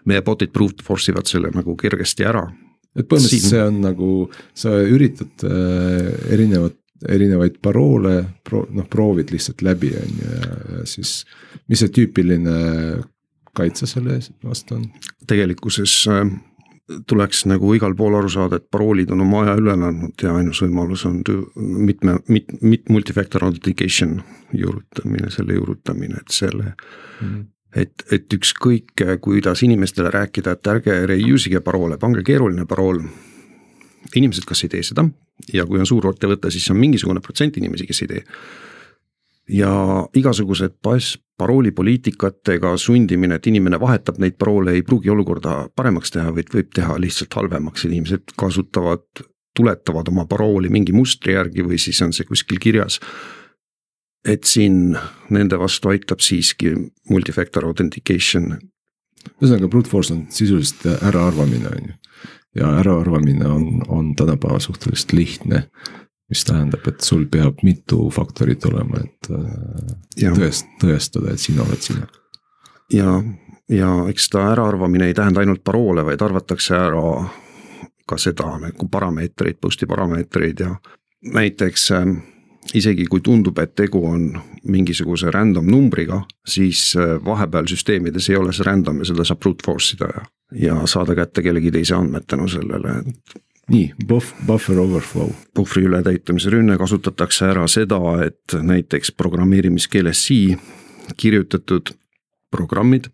[0.09, 2.47] meie bot'id brute force ivad selle nagu kergesti ära.
[2.95, 3.49] et põhimõtteliselt Siin...
[3.51, 4.11] see on nagu,
[4.57, 11.23] sa üritad äh, erinevat, erinevaid paroole pro,, noh proovid lihtsalt läbi, on ju, ja, siis
[11.69, 12.57] mis see tüüpiline
[13.55, 14.89] kaitse selle vastu on?
[15.29, 16.25] tegelikkuses äh,
[17.07, 20.61] tuleks nagu igal pool aru saada, et paroolid on oma aja üle elanud ja ainus
[20.63, 21.21] võimalus on
[21.55, 24.19] mitme, mit-, mit-, multifactor authentication
[24.53, 27.41] juurutamine, selle juurutamine, et selle mm.
[27.83, 33.03] et, et ükskõik, kuidas inimestele rääkida, et ärge reuse ige paroole, pange keeruline parool.
[34.15, 35.05] inimesed kas ei tee seda
[35.53, 38.25] ja kui on suur ettevõte, siis on mingisugune protsent inimesi, kes ei tee
[39.49, 39.71] ja
[40.17, 46.51] igasugused pass, paroolipoliitikatega sundimine, et inimene vahetab neid paroole, ei pruugi olukorda paremaks teha, vaid
[46.53, 49.05] võib teha lihtsalt halvemaks, inimesed kasutavad,
[49.57, 52.99] tuletavad oma parooli mingi mustri järgi või siis on see kuskil kirjas.
[54.27, 54.97] et siin
[55.31, 56.73] nende vastu aitab siiski
[57.09, 58.59] multifactor authentication.
[59.41, 61.93] ühesõnaga brute force on sisuliselt äraarvamine on ju
[62.55, 65.63] ja äraarvamine on, on tänapäeval suhteliselt lihtne
[66.29, 70.33] mis tähendab, et sul peab mitu faktorit olema, et äh, ja.
[70.37, 72.07] tõest-, tõestada, et sina oled sina.
[72.93, 73.19] ja,
[73.69, 77.05] ja eks ta äraarvamine ei tähenda ainult paroole, vaid arvatakse ära
[78.09, 80.75] ka seda nagu parameetreid, post'i parameetreid ja
[81.33, 82.05] näiteks äh,
[82.73, 84.29] isegi kui tundub, et tegu on
[84.69, 89.65] mingisuguse random numbriga, siis äh, vahepeal süsteemides ei ole see random ja seda saab brute
[89.65, 90.25] force ida ja,
[90.67, 93.39] ja saada kätte kellegi teise andmed tänu sellele, et
[93.69, 95.29] nii, buff, buffer overflow.
[95.53, 100.57] puhvri ületäitumise rünne kasutatakse ära seda, et näiteks programmeerimiskeeles C
[101.17, 101.93] kirjutatud
[102.51, 103.05] programmid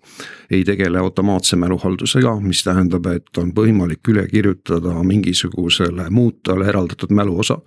[0.52, 7.60] ei tegele automaatse mäluhaldusega, mis tähendab, et on võimalik üle kirjutada mingisugusele muutujale eraldatud mäluosa.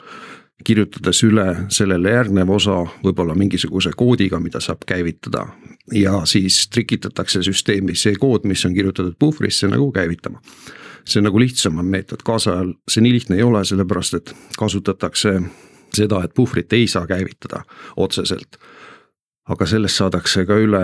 [0.64, 5.46] kirjutades üle sellele järgnev osa võib-olla mingisuguse koodiga, mida saab käivitada
[5.92, 10.40] ja siis trikitatakse süsteemi see kood, mis on kirjutatud puhvrisse nagu käivitama
[11.08, 15.38] see on nagu lihtsam meetod, kaasajal see nii lihtne ei ole, sellepärast et kasutatakse
[15.94, 17.64] seda, et puhvrit ei saa käivitada
[17.96, 18.60] otseselt.
[19.48, 20.82] aga sellest saadakse ka üle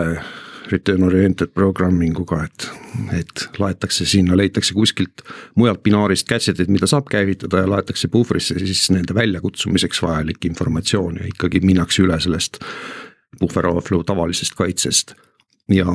[0.73, 2.69] return oriented programming uga, et,
[3.13, 5.21] et laetakse sinna, leitakse kuskilt
[5.61, 11.29] mujalt binaarist gadget'id, mida saab käivitada ja laetakse puhvrisse siis nende väljakutsumiseks vajalik informatsioon ja
[11.29, 12.63] ikkagi minnakse üle sellest
[13.41, 15.15] buffer overflow tavalisest kaitsest.
[15.69, 15.87] ja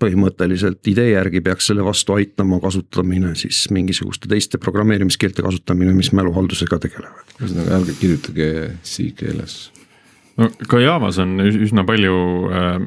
[0.00, 6.78] põhimõtteliselt idee järgi peaks selle vastu aitama kasutamine siis mingisuguste teiste programmeerimiskeelte kasutamine, mis mäluhaldusega
[6.86, 7.34] tegelevad.
[7.40, 8.50] ühesõnaga ärge kirjutage
[8.84, 9.58] C keeles.
[10.36, 12.16] no ka Javas on üsna palju
[12.50, 12.80] äh,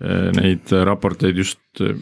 [0.00, 1.96] äh neid raporteid just äh,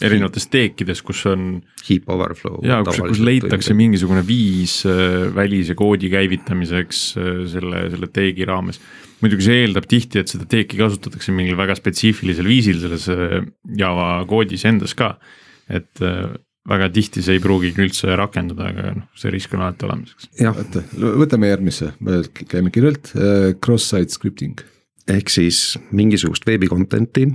[0.00, 1.62] erinevates teekides, kus on.
[1.82, 2.60] Heap overflow.
[2.64, 7.00] jaa, kus, kus leitakse mingisugune viis äh, välise koodi käivitamiseks
[7.52, 8.78] selle, selle teegi raames
[9.22, 13.38] muidugi see eeldab tihti, et seda teeki kasutatakse mingil väga spetsiifilisel viisil selles äh,
[13.78, 15.14] Java koodis endas ka.
[15.70, 16.34] et äh,
[16.68, 20.28] väga tihti see ei pruugigi üldse rakenduda, aga noh, see risk on alati olemas, eks.
[20.42, 20.58] jah,
[21.22, 21.92] võtame järgmise,
[22.50, 24.62] käime kirjalt, äh, cross-site scripting.
[25.10, 27.28] ehk siis mingisugust veebi content'i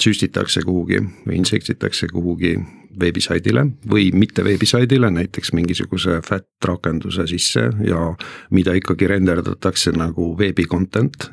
[0.00, 2.56] süstitakse kuhugi või insektitakse kuhugi
[3.00, 8.00] veebisaidile või mitte veebisaidile, näiteks mingisuguse fat rakenduse sisse ja
[8.50, 11.30] mida ikkagi renderdatakse nagu veebi content.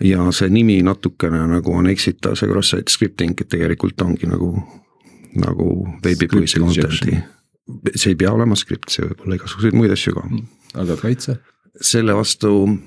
[0.00, 4.54] ja see nimi natukene nagu on eksitav, see cross-site scripting tegelikult ongi nagu,
[5.38, 5.68] nagu
[6.04, 7.18] veebipõhise content'i.
[7.94, 10.24] see ei pea olema skript, see võib olla igasuguseid muid asju ka.
[10.74, 11.38] aga kaitse?
[11.80, 12.78] selle vastu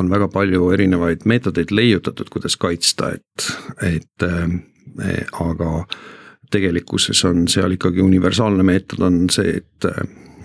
[0.00, 3.48] on väga palju erinevaid meetodeid leiutatud, kuidas kaitsta, et,
[3.82, 5.82] et äh, aga
[6.50, 9.90] tegelikkuses on seal ikkagi universaalne meetod on see, et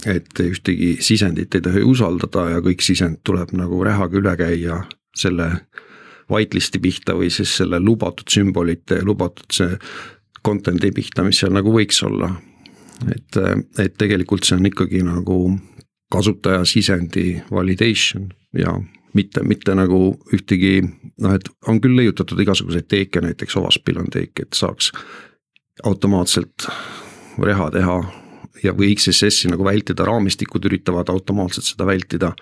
[0.03, 4.81] et ühtegi sisendit ei tohi usaldada ja kõik sisend tuleb nagu rehaga üle käia
[5.15, 5.47] selle
[6.31, 9.77] whitelist'i pihta või siis selle lubatud sümbolite ja lubatud see
[10.43, 12.33] content'i pihta, mis seal nagu võiks olla.
[13.15, 13.37] et,
[13.79, 15.37] et tegelikult see on ikkagi nagu
[16.11, 18.75] kasutaja sisendi validation ja
[19.13, 19.99] mitte, mitte nagu
[20.33, 24.91] ühtegi noh, et on küll leiutatud igasuguseid teeke, näiteks Ovaspil on teek, et saaks
[25.83, 26.67] automaatselt
[27.41, 27.97] reha teha
[28.63, 32.33] ja, või XSS-i nagu vältida, raamistikud üritavad automaatselt seda vältida.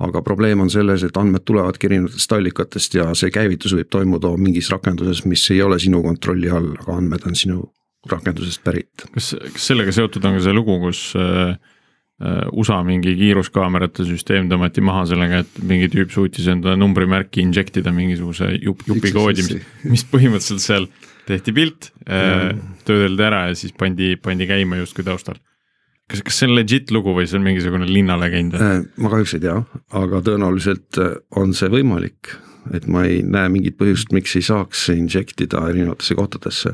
[0.00, 4.70] aga probleem on selles, et andmed tulevadki erinevatest allikatest ja see käivitus võib toimuda mingis
[4.72, 7.60] rakenduses, mis ei ole sinu kontrolli all, aga andmed on sinu
[8.08, 9.04] rakendusest pärit.
[9.14, 11.58] kas, kas sellega seotud on ka see lugu, kus äh,
[12.20, 17.94] USA mingi kiiruskaamerate süsteem tõmmati maha sellega, et mingi tüüp suutis enda numbrimärki inject ida
[17.96, 20.88] mingisuguse jup, jupikoodi, mis, mis põhimõtteliselt seal
[21.30, 22.50] tehti pilt, äh,
[22.88, 25.40] töödeldi ära ja siis pandi, pandi käima justkui taustal.
[26.10, 28.56] Kas, kas see on legit lugu või see on mingisugune linnalegend?
[28.58, 29.56] Äh, ma kahjuks ei tea,
[30.00, 32.34] aga tõenäoliselt äh, on see võimalik,
[32.74, 36.72] et ma ei näe mingit põhjust, miks ei saaks inject ida erinevatesse kohtadesse.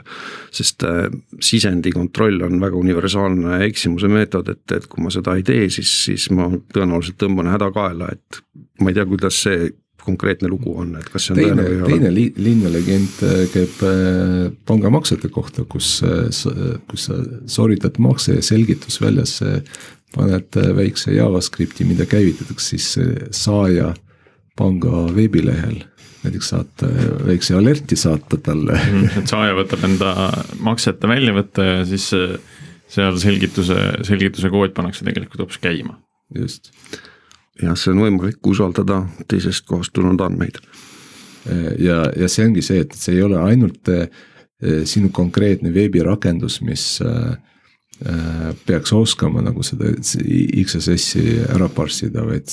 [0.55, 1.09] sest äh,
[1.41, 5.93] sisendi kontroll on väga universaalne eksimuse meetod, et, et kui ma seda ei tee, siis,
[6.09, 8.41] siis ma tõenäoliselt tõmban häda kaela, et
[8.81, 9.71] ma ei tea, kuidas see
[10.07, 15.31] konkreetne lugu on, et kas see on teine, teine li, linnalegend äh, käib äh, pangamaksete
[15.35, 15.99] kohta, kus,
[16.91, 17.21] kus sa
[17.51, 19.61] sooritad makse ja selgitusväljasse
[20.17, 22.93] paned väikse JavaScripti, mida käivitatakse siis
[23.35, 23.91] saaja
[24.57, 25.83] panga veebilehel
[26.25, 26.89] näiteks saata,
[27.27, 30.15] väikse alerti saata talle mhm, et saaja võtab enda
[30.65, 32.09] maksete väljavõtte ja siis
[32.91, 35.99] seal selgituse, selgituse kood pannakse tegelikult hoopis käima.
[36.35, 36.73] just
[37.63, 40.59] jah, see on võimalik usaldada teisest kohast tulnud andmeid.
[41.79, 44.09] ja, ja see ongi see, et see ei ole ainult eh,
[44.89, 47.37] sinu konkreetne veebirakendus, mis eh,
[48.03, 52.51] eh, peaks oskama nagu seda XSS-i ära parssida, vaid,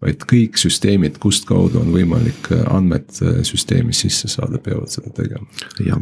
[0.00, 3.10] vaid kõik süsteemid, kustkaudu on võimalik andmed
[3.46, 5.46] süsteemi sisse saada, peavad seda tegema.
[5.84, 6.00] jah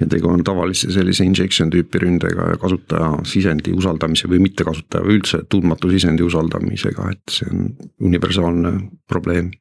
[0.00, 5.18] ja tegu on tavalise sellise injection tüüpi ründega ja kasutaja sisendi usaldamise või mittekasutaja või
[5.20, 7.68] üldse tundmatu sisendi usaldamisega, et see on
[8.10, 8.74] universaalne
[9.10, 9.52] probleem.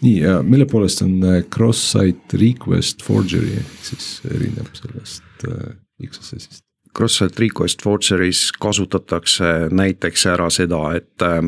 [0.00, 5.74] nii ja mille poolest on äh, cross-site request forgery siis erineb sellest äh,
[6.06, 6.64] XSS-ist?
[6.96, 11.42] Cross-site request forgery's kasutatakse näiteks ära seda, et äh,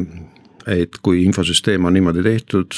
[0.67, 2.77] et kui infosüsteem on niimoodi tehtud,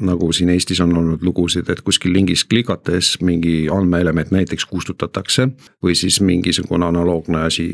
[0.00, 5.48] nagu siin Eestis on olnud lugusid, et kuskil lingis klikates mingi andmeelement näiteks kustutatakse
[5.84, 7.72] või siis mingisugune analoogne asi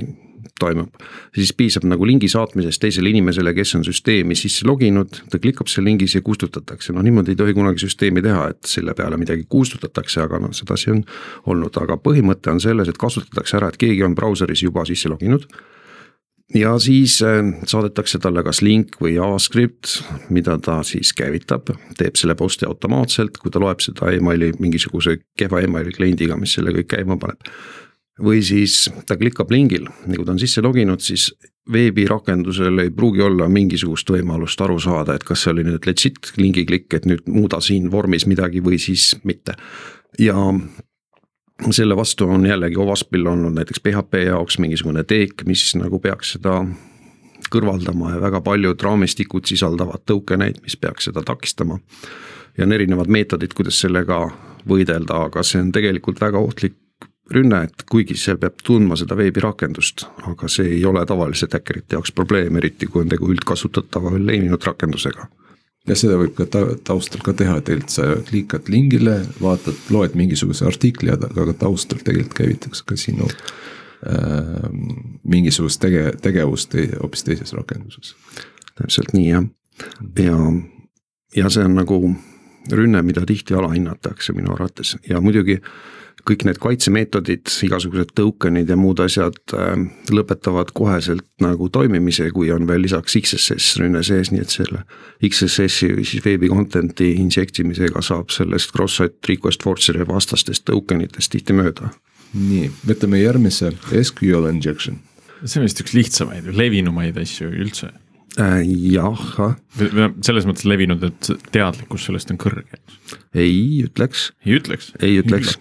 [0.59, 0.95] toimub,
[1.35, 5.87] siis piisab nagu lingi saatmisest teisele inimesele, kes on süsteemi sisse loginud, ta klikab seal
[5.87, 10.23] lingis ja kustutatakse, noh niimoodi ei tohi kunagi süsteemi teha, et selle peale midagi kustutatakse,
[10.25, 11.05] aga noh, sedasi on
[11.47, 15.47] olnud, aga põhimõte on selles, et kasutatakse ära, et keegi on brauseris juba sisse loginud
[16.55, 19.99] ja siis äh, saadetakse talle kas link või JavaScript,
[20.33, 25.63] mida ta siis käivitab, teeb selle post'i automaatselt, kui ta loeb seda emaili mingisuguse kehva
[25.65, 27.53] emaili kliendiga, mis selle kõik käima paneb.
[28.19, 31.31] või siis ta klikkab lingil ja kui ta on sisse loginud, siis
[31.73, 36.65] veebirakendusel ei pruugi olla mingisugust võimalust aru saada, et kas see oli nüüd legit lingi
[36.67, 39.55] klikk, et nüüd muuda siin vormis midagi või siis mitte.
[40.19, 40.35] ja
[41.71, 46.61] selle vastu on jällegi Ovaspil olnud näiteks PHP jaoks mingisugune teek, mis nagu peaks seda
[47.53, 51.79] kõrvaldama ja väga paljud raamistikud sisaldavad tõukeneid, mis peaks seda takistama.
[52.59, 54.29] ja on erinevad meetodid, kuidas sellega
[54.69, 56.77] võidelda, aga see on tegelikult väga ohtlik
[57.31, 62.13] rünne, et kuigi seal peab tundma seda veebirakendust, aga see ei ole tavaliselt häkkerite jaoks
[62.13, 65.29] probleem, eriti kui on tegu üldkasutatava levinud rakendusega
[65.89, 70.17] ja seda võib ka ta, taustal ka teha, et tegelikult sa klikad lingile, vaatad, loed
[70.19, 74.69] mingisuguse artikli, aga taustal tegelikult käivitatakse ka sinu äh,
[75.25, 78.15] mingisugust tege-, tegevust te, hoopis teises rakenduses.
[78.79, 79.47] täpselt nii jah,
[80.23, 80.41] ja,
[81.37, 82.03] ja see on nagu
[82.73, 85.59] rünne, mida tihti alahinnatakse minu arvates ja muidugi
[86.29, 89.75] kõik need kaitsemeetodid, igasugused token'id ja muud asjad äh,
[90.13, 94.85] lõpetavad koheselt nagu toimimise, kui on veel lisaks XSS rünne sees, nii et selle
[95.25, 101.33] XSS-i või siis veebi content'i inject imisega saab sellest cross-site request force'i vastastest token itest
[101.35, 101.93] tihti mööda.
[102.35, 105.01] nii, võtame järgmise, SQL injection.
[105.45, 107.93] see on vist üks lihtsamaid, levinumaid asju üldse
[108.39, 108.61] äh,.
[108.93, 109.57] jah.
[110.21, 112.83] selles mõttes levinud, et teadlikkus sellest on kõrge.
[113.35, 114.33] ei ütleks.
[114.45, 114.93] ei ütleks?
[115.01, 115.57] ei ütleks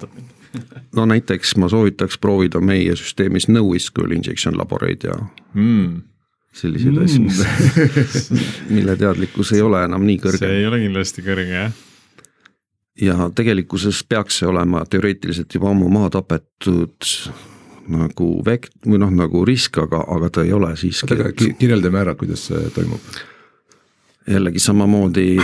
[0.96, 5.18] no näiteks ma soovitaks proovida meie süsteemis NoSQL injection laboreid ja
[5.54, 6.02] mm.
[6.54, 7.04] selliseid mm.
[7.04, 7.26] asju,
[8.76, 10.46] mille teadlikkus ei ole enam nii kõrge.
[10.46, 11.84] see ei ole kindlasti kõrge jah.
[13.02, 17.12] ja tegelikkuses peaks see olema teoreetiliselt juba ammu maha tapetud
[17.88, 21.14] nagu vekt- või noh, nagu risk, aga, aga ta ei ole siiski.
[21.14, 23.12] aga kirjeldame ära, kuidas see toimub.
[24.28, 25.38] jällegi samamoodi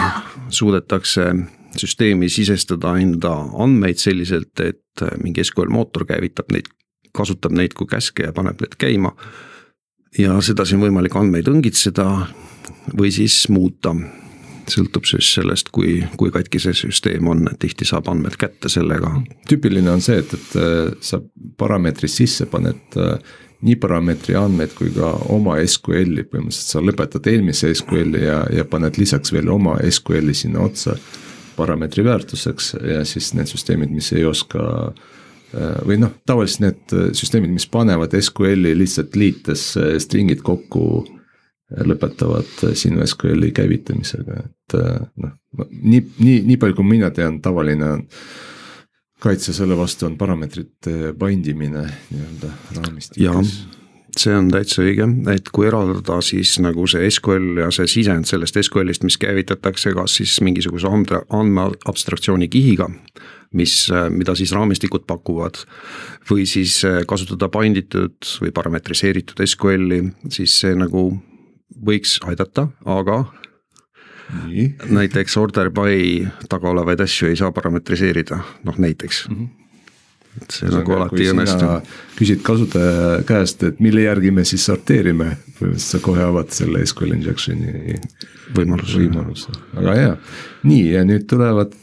[0.50, 1.30] suudetakse
[1.80, 3.34] süsteemi sisestada enda
[3.64, 6.70] andmeid selliselt, et mingi SQL mootor käivitab neid,
[7.16, 9.14] kasutab neid kui käske ja paneb need käima.
[10.18, 12.06] ja sedasi on võimalik andmeid õngitseda
[12.98, 13.96] või siis muuta
[14.70, 19.12] sõltub siis sellest, kui, kui katki see süsteem on, tihti saab andmed kätte sellega.
[19.50, 21.20] tüüpiline on see, et, et äh, sa
[21.58, 23.18] parameetri sisse paned äh,
[23.64, 29.00] nii parameetri andmeid kui ka oma SQL-i, põhimõtteliselt sa lõpetad eelmise SQL-i ja, ja paned
[29.00, 30.98] lisaks veel oma SQL-i sinna otsa
[31.58, 37.54] parameetri väärtuseks ja siis need süsteemid, mis ei oska äh, või noh, tavaliselt need süsteemid,
[37.54, 39.68] mis panevad SQL-i lihtsalt liites
[40.06, 41.04] string'id kokku
[41.74, 44.76] lõpetavad sinu SQL-i käivitamisega, et
[45.24, 45.38] noh,
[45.72, 48.04] nii, nii, nii palju kui mina tean, tavaline on
[49.24, 53.56] kaitse selle vastu on parameetrite bind imine nii-öelda raamistikes.
[54.20, 58.58] See on täitsa õige, et kui eraldada siis nagu see SQL ja see sisend sellest
[58.62, 62.90] SQL-ist, mis käivitatakse kas siis mingisuguse andre, andmeabstraktsiooni kihiga,
[63.58, 65.64] mis, mida siis raamistikud pakuvad.
[66.30, 71.10] või siis kasutada bind itud või parametriseeritud SQL-i, siis see nagu
[71.86, 73.26] võiks aidata, aga
[74.48, 74.70] Nii.
[74.90, 79.36] näiteks order by taga olevaid asju ei saa parametriseerida, noh näiteks mm.
[79.36, 79.63] -hmm
[80.42, 81.70] et see, nagu alati ei õnnestu.
[82.18, 87.16] küsid kasutaja käest, et mille järgi me siis sorteerime, põhimõtteliselt sa kohe avad selle SQL
[87.18, 87.98] injection'i
[88.58, 90.18] võimaluse, võimaluse., väga hea.
[90.70, 91.74] nii ja nüüd tulevad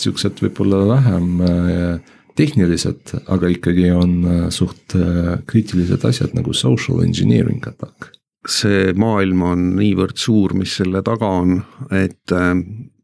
[0.00, 7.04] siuksed võib-olla vähem äh, tehnilised, aga ikkagi on äh, suht äh, kriitilised asjad nagu social
[7.04, 8.12] engineering attack
[8.48, 11.58] see maailm on niivõrd suur, mis selle taga on,
[11.92, 12.32] et.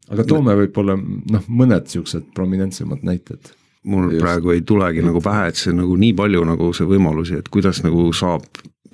[0.07, 3.51] Aga toome võib-olla noh, mõned siuksed prominentsemad näited.
[3.83, 4.23] Mul Just.
[4.23, 7.83] praegu ei tulegi nagu pähe, et see nagu nii palju nagu see võimalusi, et kuidas
[7.85, 8.47] nagu saab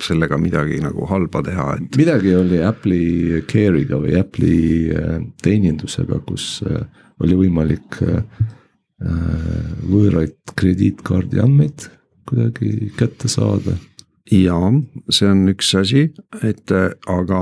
[0.03, 1.97] sellega midagi nagu halba teha, et.
[1.99, 6.83] midagi oli Apple'i Care'iga või Apple'i äh, teenindusega, kus äh,
[7.23, 8.01] oli võimalik
[9.03, 11.89] võõraid krediitkaardi andmeid
[12.29, 13.73] kuidagi kätte saada
[14.31, 14.69] jaa,
[15.11, 16.05] see on üks asi,
[16.41, 17.41] et aga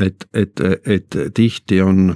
[0.00, 2.12] et, et, et tihti on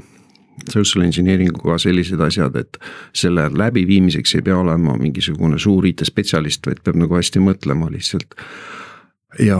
[0.70, 2.78] social engineering uga sellised asjad, et
[3.16, 8.34] selle läbiviimiseks ei pea olema mingisugune suur IT-spetsialist, vaid peab nagu hästi mõtlema lihtsalt.
[9.38, 9.58] ja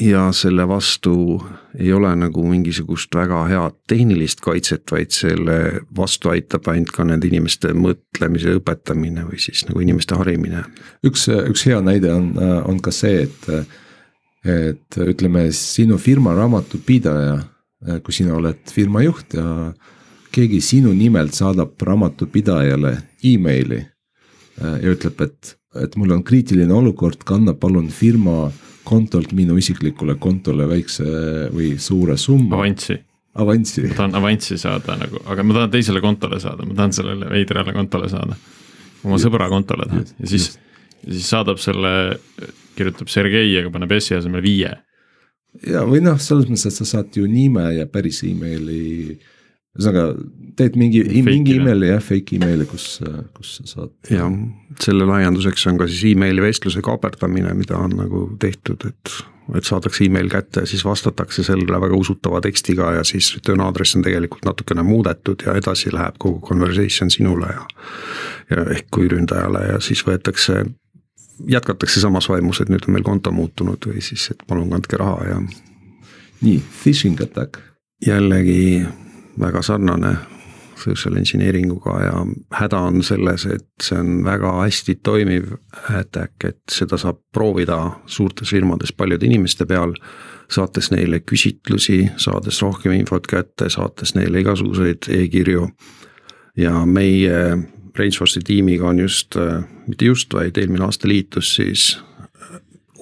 [0.00, 1.42] ja selle vastu
[1.78, 5.56] ei ole nagu mingisugust väga head tehnilist kaitset, vaid selle
[5.96, 10.64] vastu aitab ainult ka nende inimeste mõtlemise õpetamine või siis nagu inimeste harimine.
[11.06, 12.32] üks, üks hea näide on,
[12.64, 13.50] on ka see, et,
[14.44, 17.38] et ütleme, sinu firma raamatupidaja,
[18.04, 19.72] kui sina oled firma juht ja
[20.34, 23.80] keegi sinu nimelt saadab raamatupidajale emaili
[24.60, 28.46] ja ütleb, et, et mul on kriitiline olukord, kanna palun firma
[28.86, 31.06] kontolt minu isiklikule kontole väikse
[31.54, 32.56] või suure summa.
[32.60, 32.98] avanssi.
[33.34, 33.82] avanssi.
[33.86, 37.74] ma tahan avanssi saada nagu, aga ma tahan teisele kontole saada, ma tahan sellele veidrale
[37.76, 38.38] kontole saada.
[39.04, 40.52] oma just, sõbra kontole tahan ja siis,
[41.04, 41.92] siis saadab selle,
[42.78, 44.72] kirjutab Sergei, aga paneb S-i asemel viie.
[45.66, 49.18] Ja või noh, selles mõttes, et sa saad ju nime ja päris emaili
[49.76, 50.06] ühesõnaga
[50.56, 52.98] teed mingi, mingi emaili jah, fake emaili, kus,
[53.36, 53.94] kus sa saad.
[54.10, 54.32] jah,
[54.82, 59.16] selle laienduseks on ka siis emaili vestluse kaaperdamine, mida on nagu tehtud, et,
[59.56, 63.98] et saadakse email kätte ja siis vastatakse sellele väga usutava tekstiga ja siis return address
[63.98, 67.68] on tegelikult natukene muudetud ja edasi läheb kogu conversation sinule ja.
[68.54, 70.64] ja ehk kui ründajale ja siis võetakse,
[71.48, 75.28] jätkatakse samas vaimus, et nüüd on meil konto muutunud või siis, et palun kandke raha
[75.28, 75.42] ja.
[76.40, 77.58] nii, phishing attack.
[78.06, 78.86] jällegi
[79.40, 80.16] väga sarnane
[80.76, 85.52] social engineering uga ja häda on selles, et see on väga hästi toimiv
[85.98, 89.94] attack, et seda saab proovida suurtes firmades paljude inimeste peal.
[90.46, 95.68] saates neile küsitlusi, saades rohkem infot kätte, saates neile igasuguseid e-kirju.
[96.56, 97.58] ja meie
[97.98, 99.38] Rainsforce'i tiimiga on just,
[99.86, 101.94] mitte just, vaid eelmine aasta liitus siis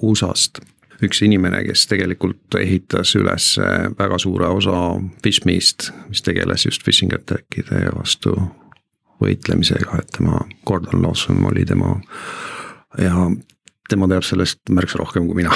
[0.02, 0.62] USA-st
[1.04, 3.54] üks inimene, kes tegelikult ehitas üles
[3.98, 8.34] väga suure osa Fishme'ist, mis tegeles just phishing attack'ide vastu
[9.22, 11.96] võitlemisega, et tema, Gordon Lawson oli tema
[13.00, 13.28] ja
[13.90, 15.52] tema teab sellest märksa rohkem kui mina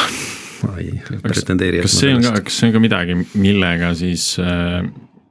[0.66, 1.82] ma ei pretendeeri.
[1.84, 4.82] kas see on ka, kas see on ka midagi, millega siis äh,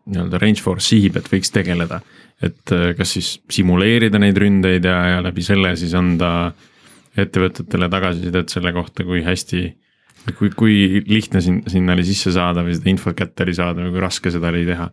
[0.07, 2.01] nii-öelda Rangeforce sihib, et võiks tegeleda?
[2.43, 6.51] Et äh, kas siis simuleerida neid ründeid ja, ja läbi selle siis anda
[7.17, 9.63] ettevõtetele tagasisidet selle kohta, kui hästi
[10.37, 10.75] kui, kui
[11.07, 14.33] lihtne sin-, sinna oli sisse saada või seda infot kätte oli saada või kui raske
[14.33, 14.91] seda oli teha?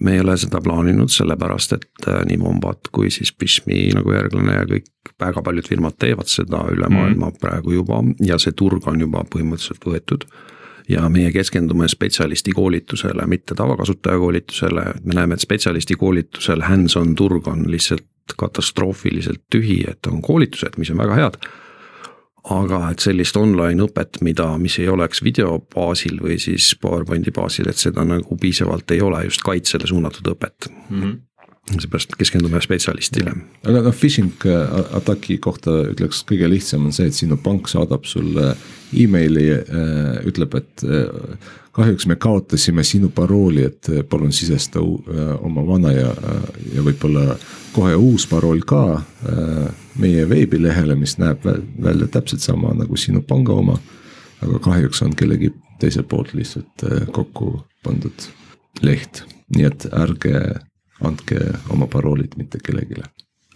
[0.00, 4.54] me ei ole seda plaaninud, sellepärast et äh, nii Wombat kui siis Bishmi nagu järglane
[4.54, 4.86] ja kõik,
[5.20, 6.96] väga paljud firmad teevad seda üle mhm.
[6.96, 7.40] maailma mm.
[7.42, 10.24] praegu juba ja see turg on juba põhimõtteliselt võetud.
[10.90, 17.48] Ja meie keskendume spetsialisti koolitusele, mitte tavakasutaja koolitusele, me näeme, et spetsialisti koolitusel hands-on turg
[17.48, 21.42] on lihtsalt katastroofiliselt tühi, et on koolitused, mis on väga head.
[22.50, 27.68] aga et sellist online õpet, mida, mis ei oleks video baasil või siis PowerPointi baasil,
[27.68, 30.70] et seda nagu piisavalt ei ole just kaitsele suunatud õpet.
[30.88, 31.02] Mm.
[31.02, 31.18] -hmm
[31.78, 33.32] seepärast keskendume spetsialistile.
[33.66, 38.06] aga noh, phishing äh, ataki kohta ütleks kõige lihtsam on see, et sinu pank saadab
[38.08, 38.54] sulle
[38.96, 45.92] emaili äh,, ütleb, et äh, kahjuks me kaotasime sinu parooli, et palun sisesta oma vana
[45.94, 46.10] ja,
[46.74, 47.36] ja võib-olla
[47.72, 48.98] kohe uus parool ka
[50.02, 53.78] meie veebilehele, mis näeb välja täpselt sama nagu sinu panga oma.
[54.42, 58.26] aga kahjuks on kellegi teiselt poolt lihtsalt kokku pandud
[58.82, 59.22] leht,
[59.54, 60.42] nii et ärge
[61.06, 61.40] andke
[61.72, 63.02] oma paroolid mitte kellelegi.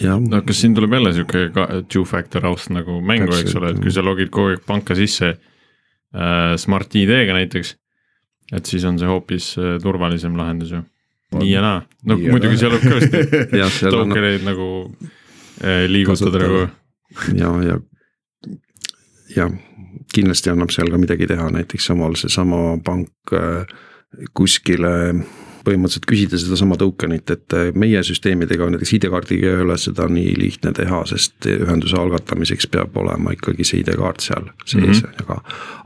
[0.03, 1.49] No kas siin tuleb jälle sihuke
[1.93, 6.55] two-factor auth nagu mängu, eks ole, et kui sa logid kogu aeg panka sisse äh,
[6.59, 7.77] Smart ID-ga näiteks
[8.53, 10.83] et siis on see hoopis äh, turvalisem lahendus ju.
[11.35, 14.69] nii ja naa, no nii muidugi seal võib kõvasti tokeneid nagu
[15.65, 16.67] äh, liigutada nagu.
[17.39, 17.79] ja, ja,
[19.37, 19.49] ja
[20.15, 23.65] kindlasti annab seal ka midagi teha, näiteks samal seesama pank äh,
[24.37, 24.95] kuskile
[25.65, 30.73] põhimõtteliselt küsida sedasama token'it, et äh, meie süsteemidega näiteks ID-kaardiga ei ole seda nii lihtne
[30.77, 35.25] teha, sest ühenduse algatamiseks peab olema ikkagi see ID-kaart seal sees mm, -hmm.
[35.25, 35.41] aga.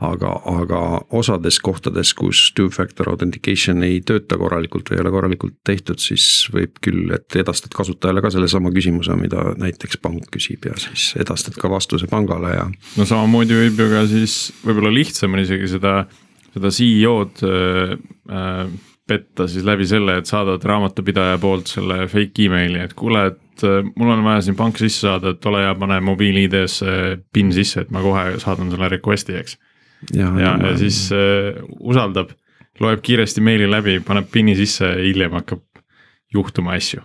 [0.09, 0.81] aga, aga
[1.19, 6.79] osades kohtades, kus two-factor authentication ei tööta korralikult või ei ole korralikult tehtud, siis võib
[6.83, 11.69] küll, et edastad kasutajale ka sellesama küsimuse, mida näiteks pank küsib ja siis edastad ka
[11.71, 12.67] vastuse pangale ja.
[12.97, 15.95] no samamoodi võib ju ka siis võib-olla lihtsam on isegi seda,
[16.53, 17.97] seda CEO-d äh,
[18.29, 23.65] äh petta siis läbi selle, et saadad raamatupidaja poolt selle fake emaili, et kuule, et
[23.67, 26.95] äh, mul on vaja siin panka sisse saada, et ole hea, pane mobiil-ID-sse
[27.33, 29.57] PIN sisse, et ma kohe saadan sulle request'i, eks.
[30.13, 32.35] ja, ja, ja siis äh, usaldab,
[32.79, 35.65] loeb kiiresti meili läbi, paneb PIN-i sisse ja hiljem hakkab
[36.33, 37.03] juhtuma asju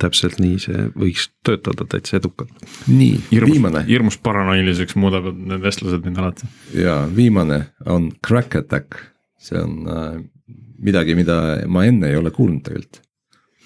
[0.00, 2.52] täpselt nii, see võiks töötada täitsa edukalt.
[2.90, 3.84] nii, viimane.
[3.88, 6.48] hirmus paranoiliseks muudavad need vestlused mind alati.
[6.76, 8.98] ja viimane on crack attack,
[9.40, 10.20] see on äh,
[10.80, 11.36] midagi, mida
[11.68, 13.02] ma enne ei ole kuulnud tegelikult.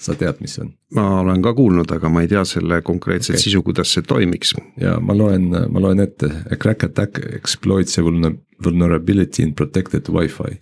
[0.05, 0.73] sa tead, mis see on?
[0.99, 3.45] ma olen ka kuulnud, aga ma ei tea selle konkreetset okay.
[3.47, 4.55] sisu, kuidas see toimiks.
[4.81, 10.59] ja ma loen, ma loen ette, a crack attack exploits a vulnerability in protected Wi-Fi.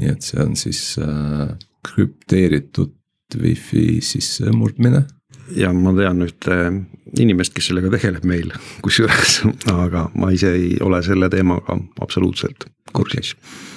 [0.00, 1.54] nii et see on siis äh,
[1.86, 2.92] krüpteeritud
[3.40, 5.06] wifi sissemurdmine
[5.56, 6.56] ja ma tean ühte
[7.16, 8.52] inimest, kes sellega tegeleb meil,
[8.84, 9.40] kusjuures,
[9.86, 13.75] aga ma ise ei ole selle teemaga absoluutselt kursis okay.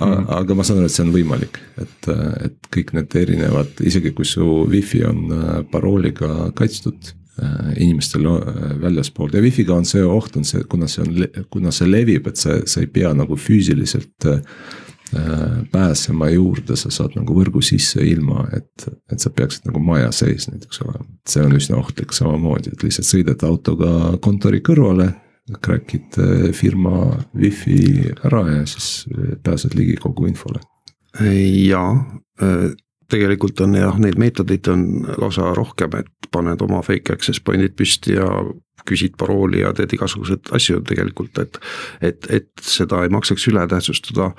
[0.00, 2.08] Aga ma saan aru, et see on võimalik, et,
[2.46, 8.72] et kõik need erinevad, isegi kui su wifi on äh, parooliga kaitstud äh, inimestel äh,
[8.82, 12.40] väljaspool ja wifi'ga on see oht on see, kuna see on, kuna see levib, et
[12.40, 14.30] sa, sa ei pea nagu füüsiliselt
[15.70, 20.48] pääsema juurde, sa saad nagu võrgu sisse ilma, et, et sa peaksid nagu maja sees
[20.50, 21.06] näiteks olema.
[21.30, 25.12] see on üsna ohtlik samamoodi, et lihtsalt sõidad autoga kontori kõrvale
[25.54, 30.60] crack'id eh, firma wifi ära ja siis eh, pääsed ligi kogu infole.
[31.68, 31.92] jaa,
[32.42, 32.68] eh,
[33.10, 34.86] tegelikult on jah, neid meetodeid on
[35.20, 38.26] lausa rohkem, et paned oma fake access point'id püsti ja
[38.86, 41.58] küsid parooli ja teed igasuguseid asju tegelikult, et.
[42.00, 44.32] et, et seda ei maksaks üle tähtsustada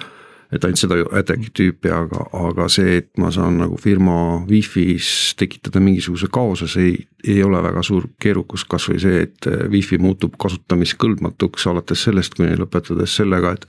[0.52, 4.18] et ainult seda attack'i tüüpi, aga, aga see, et ma saan nagu firma
[4.48, 7.00] wifi's tekitada mingisuguse kaose, see ei,
[7.36, 13.20] ei ole väga suur keerukus, kasvõi see, et wifi muutub kasutamiskõlbmatuks alates sellest, kuni lõpetades
[13.20, 13.68] sellega, et.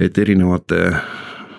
[0.00, 0.78] et erinevate,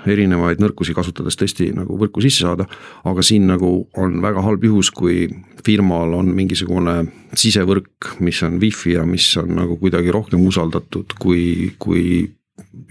[0.10, 2.66] erinevaid nõrkusi kasutades tõesti nagu võrku sisse saada,
[3.06, 3.70] aga siin nagu
[4.02, 5.28] on väga halb juhus, kui
[5.66, 6.96] firmal on mingisugune
[7.38, 12.26] sisevõrk, mis on wifi ja mis on nagu kuidagi rohkem usaldatud kui, kui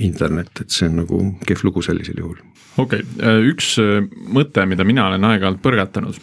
[0.00, 2.36] internet, et see on nagu kehv lugu sellisel juhul.
[2.76, 6.20] okei okay., äh, üks äh, mõte, mida mina olen aeg-ajalt põrgatanud,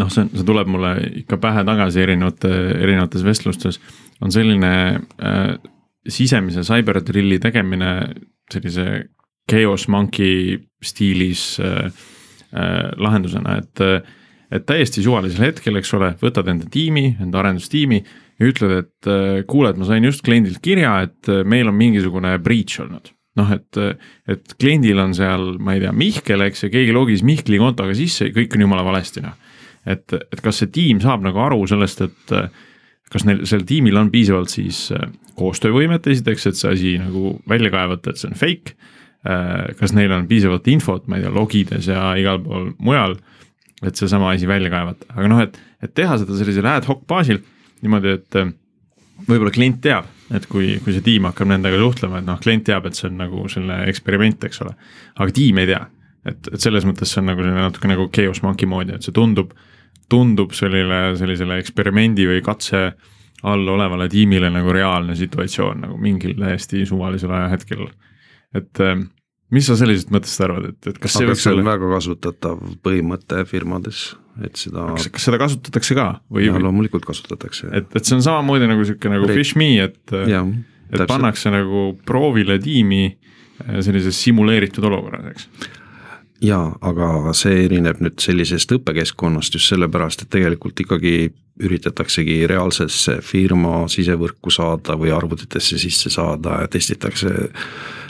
[0.00, 3.80] noh, see, see tuleb mulle ikka pähe tagasi erinevate, erinevates vestlustes,
[4.22, 5.56] on selline äh,
[6.08, 7.92] sisemise CyberDrilli tegemine
[8.52, 8.86] sellise
[9.50, 11.86] chaos monkey stiilis äh,
[12.54, 13.86] äh, lahendusena, et
[14.52, 18.02] et täiesti suvalisel hetkel, eks ole, võtad enda tiimi, enda arendustiimi
[18.42, 21.76] ja ütled, et äh, kuule, et ma sain just kliendilt kirja, et äh, meil on
[21.78, 23.12] mingisugune breach olnud.
[23.38, 23.94] noh, et, äh,
[24.28, 28.28] et kliendil on seal, ma ei tea, Mihkel, eks, ja keegi logis Mihkli kontoga sisse
[28.28, 29.38] ja kõik on jumala valesti, noh.
[29.88, 32.34] et, et kas see tiim saab nagu aru sellest, et
[33.12, 34.88] kas neil, sellel tiimil on piisavalt siis
[35.38, 38.76] koostöövõimet esiteks, et see asi nagu välja kaevata, et see on fake.
[39.78, 43.16] kas neil on piisavalt infot, ma ei tea, logides ja igal pool mujal,
[43.80, 47.40] et seesama asi välja kaevata, aga noh, et, et teha seda sellisel ad hoc baasil
[47.82, 48.52] niimoodi, et äh,
[49.28, 52.86] võib-olla klient teab, et kui, kui see tiim hakkab nendega suhtlema, et noh, klient teab,
[52.88, 54.74] et see on nagu selline eksperiment, eks ole.
[55.18, 55.82] aga tiim ei tea,
[56.28, 59.14] et, et selles mõttes see on nagu selline natuke nagu chaos monkey moodi, et see
[59.16, 59.54] tundub,
[60.12, 62.84] tundub selline, sellisele eksperimendi või katse
[63.48, 67.88] all olevale tiimile nagu reaalne situatsioon nagu mingil täiesti suvalisel ajahetkel.
[68.54, 68.96] et äh,
[69.52, 71.90] mis sa sellisest mõttest arvad, et, et kas see aga võiks see on olla, väga
[71.96, 77.68] kasutatav põhimõte firmades, et seda kas, kas seda kasutatakse ka või, ja või loomulikult kasutatakse.
[77.76, 81.10] et, et see on samamoodi nagu sihuke nagu Re- fish me, et, et täpselt.
[81.10, 85.70] pannakse nagu proovile tiimi äh, sellises simuleeritud olukorras, eks.
[86.48, 91.16] jaa, aga see erineb nüüd sellisest õppekeskkonnast just sellepärast, et tegelikult ikkagi
[91.62, 97.34] üritataksegi reaalsesse firma sisevõrku saada või arvutitesse sisse saada ja testitakse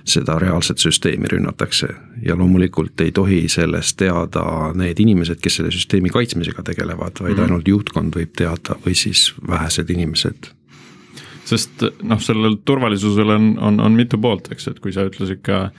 [0.05, 1.89] seda reaalset süsteemi rünnatakse
[2.27, 7.43] ja loomulikult ei tohi sellest teada need inimesed, kes selle süsteemi kaitsmisega tegelevad, vaid Mhm.
[7.45, 10.51] ainult juhtkond võib teada või siis vähesed inimesed.
[11.45, 15.71] sest noh, sellel turvalisusel on, on, on mitu poolt, eks, et kui sa ütlesid ka,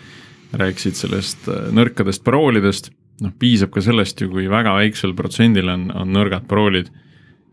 [0.54, 5.88] rääkisid sellest äh, nõrkadest paroolidest, noh piisab ka sellest ju, kui väga väiksel protsendil on,
[5.96, 6.92] on nõrgad paroolid.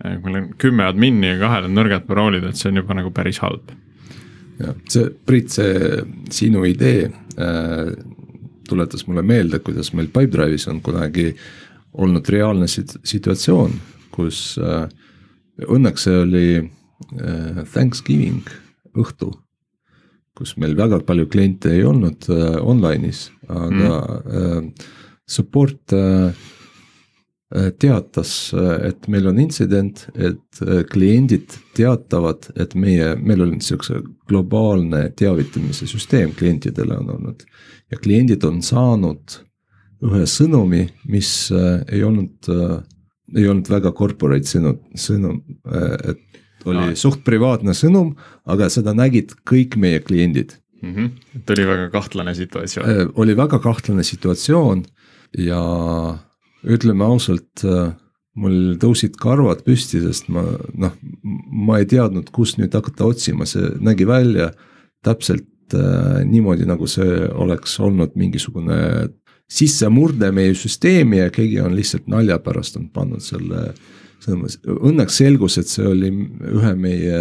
[0.00, 3.10] kui meil on kümme admini ja kahel on nõrgad paroolid, et see on juba nagu
[3.10, 3.70] päris halb.
[4.60, 6.04] Jah, see Priit, see
[6.34, 7.92] sinu idee äh,
[8.70, 11.32] tuletas mulle meelde, kuidas meil Pipedrive'is on kunagi
[11.98, 13.74] olnud reaalne sit- situatsioon,
[14.14, 14.86] kus äh,
[15.66, 18.44] õnneks see oli äh, Thanksgiving
[18.98, 19.32] õhtu,
[20.38, 24.40] kus meil väga palju kliente ei olnud äh, online'is, aga mm.
[24.40, 24.88] äh,
[25.30, 26.30] support äh,
[27.50, 34.02] teatas, äh, et meil on intsident, et äh, kliendid teatavad, et meie, meil on siukse
[34.30, 37.42] globaalne teavitamise süsteem klientidele on olnud.
[37.90, 39.40] ja kliendid on saanud
[40.06, 42.78] ühe sõnumi, mis äh, ei olnud äh,,
[43.36, 46.96] ei olnud väga corporate sõnum, sõnum äh,, et oli no.
[46.98, 48.14] suht privaatne sõnum,
[48.46, 50.94] aga seda nägid kõik meie kliendid mm.
[50.94, 51.10] -hmm.
[51.40, 52.90] et oli väga kahtlane situatsioon.
[52.90, 54.84] Äh, oli väga kahtlane situatsioon
[55.38, 55.62] ja
[56.64, 57.64] ütleme ausalt,
[58.40, 60.44] mul tõusid karvad püsti, sest ma
[60.78, 60.96] noh,
[61.50, 64.50] ma ei teadnud, kust nüüd hakata otsima, see nägi välja
[65.04, 69.08] täpselt äh, niimoodi, nagu see oleks olnud mingisugune
[69.50, 73.72] sissemurde meie süsteemi ja keegi on lihtsalt nalja pärast on pannud selle
[74.20, 77.20] õnneks selgus, et see oli ühe meie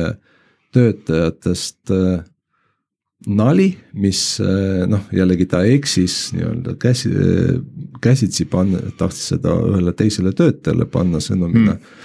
[0.75, 2.19] töötajatest äh,
[3.27, 7.11] nali, mis äh, noh, jällegi ta eksis nii-öelda käsi,
[8.01, 11.75] käsitsi panna, tahtis seda ühele teisele töötajale panna sõnumina.
[11.75, 11.95] Mm..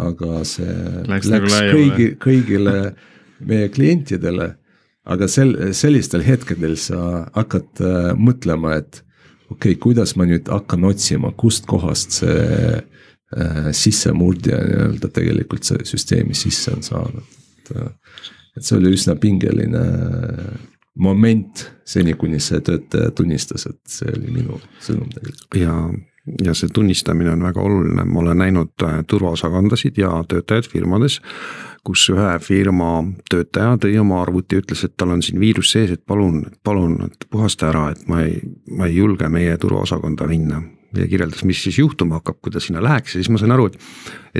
[0.00, 2.76] aga see Läks läks, nagu läks kõigi, kõigile
[3.44, 4.54] meie klientidele.
[5.04, 9.02] aga sel, sellistel hetkedel sa hakkad äh, mõtlema, et
[9.50, 16.38] okei okay,, kuidas ma nüüd hakkan otsima, kustkohast see äh, sissemurdja nii-öelda tegelikult see süsteemi
[16.38, 17.90] sisse on saanud, et äh,
[18.56, 19.82] et see oli üsna pingeline
[20.94, 25.56] moment seni, kuni see töötaja tunnistas, et see oli minu sõnum tegelikult.
[25.56, 25.76] ja,
[26.44, 31.20] ja see tunnistamine on väga oluline, ma olen näinud äh, turvaosakondasid ja töötajaid firmades.
[31.82, 33.00] kus ühe firma
[33.30, 37.72] töötaja tõi oma arvuti, ütles, et tal on siin viirus sees, et palun, palun puhasta
[37.72, 38.38] ära, et ma ei,
[38.70, 40.62] ma ei julge meie turvaosakonda minna.
[40.96, 43.68] Ja kirjeldas, mis siis juhtuma hakkab, kui ta sinna läheks ja siis ma sain aru,
[43.70, 43.78] et.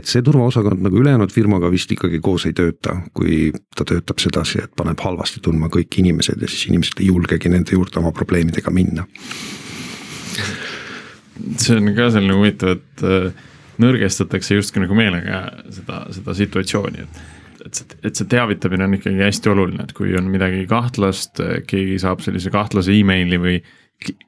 [0.02, 4.62] et see turvaosakond nagu ülejäänud firmaga vist ikkagi koos ei tööta, kui ta töötab sedasi,
[4.64, 8.74] et paneb halvasti tundma kõik inimesed ja siis inimesed ei julgegi nende juurde oma probleemidega
[8.74, 9.06] minna
[11.58, 13.44] see on ka selline huvitav, et äh,
[13.82, 17.22] nõrgestatakse justkui nagu meelega seda, seda situatsiooni, et.
[17.66, 22.00] et see, et see teavitamine on ikkagi hästi oluline, et kui on midagi kahtlast, keegi
[22.02, 23.81] saab sellise kahtlase emaili või kli-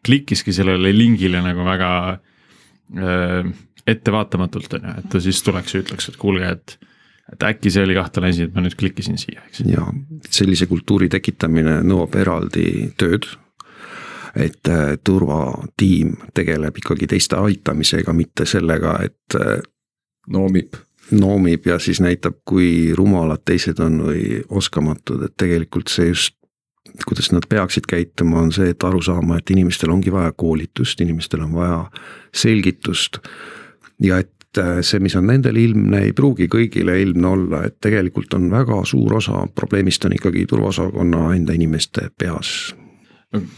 [0.07, 3.53] klikkiski sellele lingile nagu väga äh,
[3.87, 6.77] ettevaatamatult on ju, et ta siis tuleks ja ütleks, et kuulge, et.
[7.33, 9.65] et äkki see oli kahtlane asi, et ma nüüd klikkisin siia, eks.
[9.69, 9.87] ja
[10.31, 13.29] sellise kultuuri tekitamine nõuab eraldi tööd.
[14.35, 19.61] et äh, turvatiim tegeleb ikkagi teiste aitamisega, mitte sellega, et äh,
[20.29, 20.75] noomib.
[21.11, 26.35] noomib ja siis näitab, kui rumalad teised on või oskamatud, et tegelikult see just
[27.07, 31.45] kuidas nad peaksid käituma, on see, et aru saama, et inimestel ongi vaja koolitust, inimestel
[31.47, 31.81] on vaja
[32.35, 33.19] selgitust.
[34.03, 38.35] ja et äh, see, mis on nendele ilmne, ei pruugi kõigile ilmne olla, et tegelikult
[38.35, 42.75] on väga suur osa probleemist on ikkagi turvaosakonna enda inimeste peas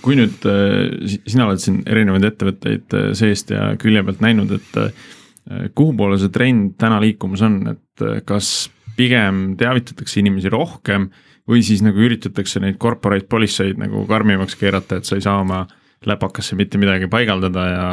[0.01, 4.57] kui nüüd äh, si- sina oled siin erinevaid ettevõtteid äh, seest ja külje pealt näinud,
[4.57, 8.49] et kuhu poole see trend täna liikumas on, et kas
[8.97, 11.05] pigem teavitatakse inimesi rohkem
[11.49, 15.41] või siis nagu üritatakse neid corporate policy eid nagu karmimaks keerata, et sa ei saa
[15.43, 15.65] oma
[16.07, 17.89] läpakasse mitte midagi paigaldada ja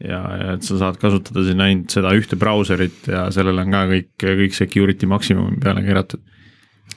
[0.00, 3.84] ja, ja et sa saad kasutada siin ainult seda ühte brauserit ja sellele on ka
[3.90, 6.22] kõik, kõik security maksimumi peale keeratud.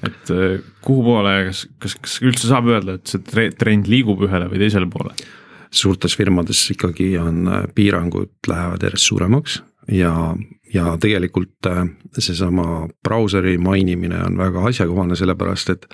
[0.04, 4.50] et äh, kuhu poole, kas, kas, kas üldse saab öelda, et see trend liigub ühele
[4.52, 5.16] või teisele poole?
[5.74, 10.14] suurtes firmades ikkagi on äh, piirangud lähevad järjest suuremaks ja,
[10.74, 11.86] ja tegelikult äh,
[12.18, 15.88] seesama brauseri mainimine on väga asjakohane, sellepärast et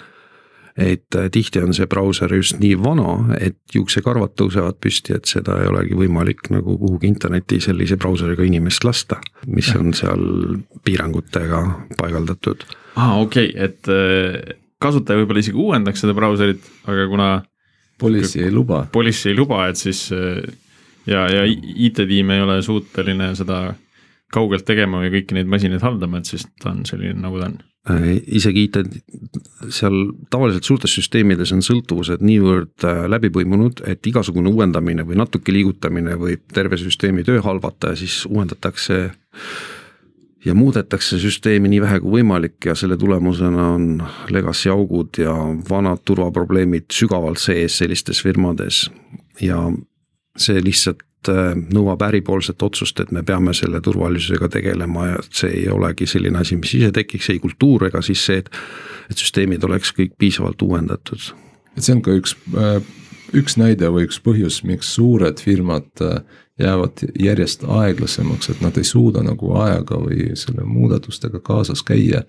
[0.79, 5.67] et tihti on see brauser just nii vana, et juuksekarvad tõusevad püsti, et seda ei
[5.67, 9.17] olegi võimalik nagu kuhugi internetti sellise brauseriga inimest lasta,
[9.47, 10.23] mis on seal
[10.87, 11.63] piirangutega
[11.99, 12.63] paigaldatud
[12.95, 17.29] aa ah,, okei okay., et äh, kasutaja võib-olla isegi uuendaks seda brauserit, aga kuna.
[17.99, 18.85] Policy ei luba.
[18.93, 20.39] Policy ei luba, et siis äh,
[21.09, 23.73] ja, ja IT-tiim ei ole suuteline seda
[24.33, 27.57] kaugelt tegema või kõiki neid masinaid haldama, et siis ta on selline, nagu ta on
[27.91, 28.05] äh,
[28.39, 28.77] isegi IT,
[29.73, 29.97] seal
[30.31, 36.45] tavaliselt suurtes süsteemides on sõltuvused niivõrd läbi põimunud, et igasugune uuendamine või natuke liigutamine võib
[36.53, 39.01] terve süsteemi töö halvata ja siis uuendatakse
[40.45, 43.89] ja muudetakse süsteemi nii vähe kui võimalik ja selle tulemusena on
[44.31, 45.33] legacy augud ja
[45.69, 48.89] vanad turvaprobleemid sügavalt sees sellistes firmades.
[49.41, 49.59] ja
[50.37, 55.67] see lihtsalt äh, nõuab äripoolset otsust, et me peame selle turvalisusega tegelema ja see ei
[55.69, 58.49] olegi selline asi, mis ise tekiks, ei kultuur ega siis see, et.
[59.11, 61.31] et süsteemid oleks kõik piisavalt uuendatud.
[61.75, 62.79] et see on ka üks, äh,
[63.33, 66.21] üks näide või üks põhjus, miks suured firmad äh,
[66.59, 72.23] jäävad järjest aeglasemaks, et nad ei suuda nagu ajaga või selle muudatustega kaasas käia.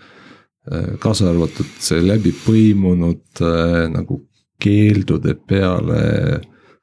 [1.01, 4.20] kaasa arvatud see läbi põimunud äh, nagu
[4.61, 6.01] keeldude peale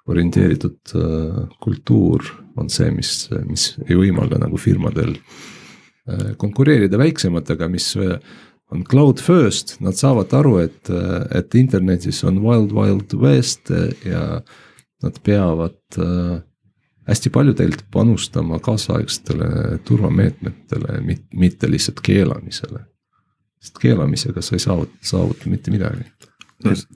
[0.07, 2.25] orienteeritud äh, kultuur
[2.57, 9.77] on see, mis, mis ei võimalda nagu firmadel äh, konkureerida väiksematega, mis on cloud first,
[9.83, 10.89] nad saavad aru, et,
[11.35, 13.71] et internetis on wild, wild west
[14.03, 14.41] ja
[15.03, 16.39] nad peavad äh,
[17.07, 20.99] hästi palju tegelikult panustama kaasaegsetele turvameetmetele,
[21.33, 22.83] mitte lihtsalt keelamisele.
[23.61, 26.05] sest keelamisega sa ei saavuta, saavuta mitte midagi.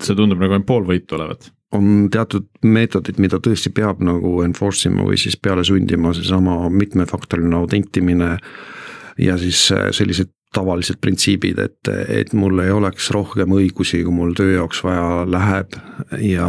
[0.01, 4.89] see tundub nagu ainult pool võitu olevat on teatud meetodid, mida tõesti peab nagu enforce
[4.89, 8.37] ima või siis peale sundima, seesama mitmefaktoriline autentimine.
[9.17, 14.33] ja siis äh, sellised tavalised printsiibid, et, et mul ei oleks rohkem õigusi, kui mul
[14.35, 15.77] töö jaoks vaja läheb
[16.19, 16.47] ja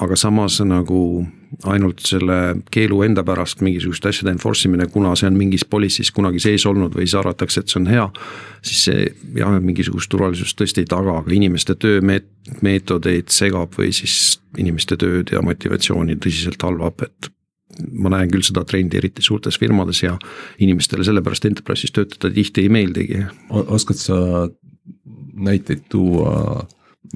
[0.00, 1.26] aga samas nagu
[1.68, 2.38] ainult selle
[2.72, 6.94] keelu enda pärast mingisuguste asjade enforce imine, kuna see on mingis policy's kunagi sees olnud
[6.96, 8.06] või siis arvatakse, et see on hea.
[8.62, 9.04] siis see
[9.36, 15.42] jah, mingisugust turvalisust tõesti ei taga, aga inimeste töömeetodeid segab või siis inimeste tööd ja
[15.44, 17.32] motivatsiooni tõsiselt halvab, et
[17.92, 20.16] ma näen küll seda trendi, eriti suurtes firmades ja
[20.62, 23.24] inimestele sellepärast enterprise'is töötada tihti ei meeldigi.
[23.50, 24.18] oskad sa
[25.32, 26.66] näiteid tuua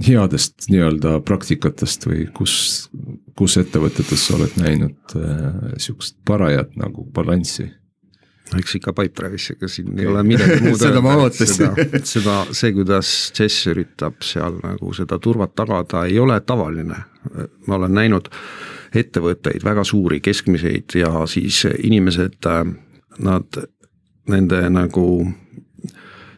[0.07, 2.89] headest nii-öelda praktikatest või kus,
[3.37, 7.69] kus ettevõtetes sa oled näinud äh, sihukest parajat nagu balanssi?
[8.55, 10.05] eks ikka Pipedrive'is, ega siin okay.
[10.05, 11.49] ei ole midagi muud seda ma ootasin.
[11.51, 17.01] seda, seda, see, kuidas Jess üritab seal nagu seda turvat tagada, ei ole tavaline.
[17.67, 18.31] ma olen näinud
[18.97, 22.63] ettevõtteid, väga suuri, keskmiseid ja siis inimesed, äh,
[23.19, 23.59] nad,
[24.31, 25.07] nende nagu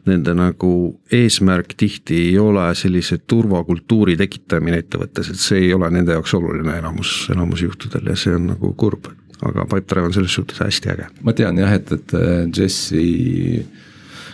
[0.09, 0.73] nende nagu
[1.15, 6.79] eesmärk tihti ei ole sellise turvakultuuri tekitamine ettevõttes, et see ei ole nende jaoks oluline
[6.81, 9.13] enamus, enamus juhtudel ja see on nagu kurb.
[9.39, 11.07] aga Pipedrive on selles suhtes hästi äge.
[11.23, 13.03] ma tean jah, et, et äh, Jesse,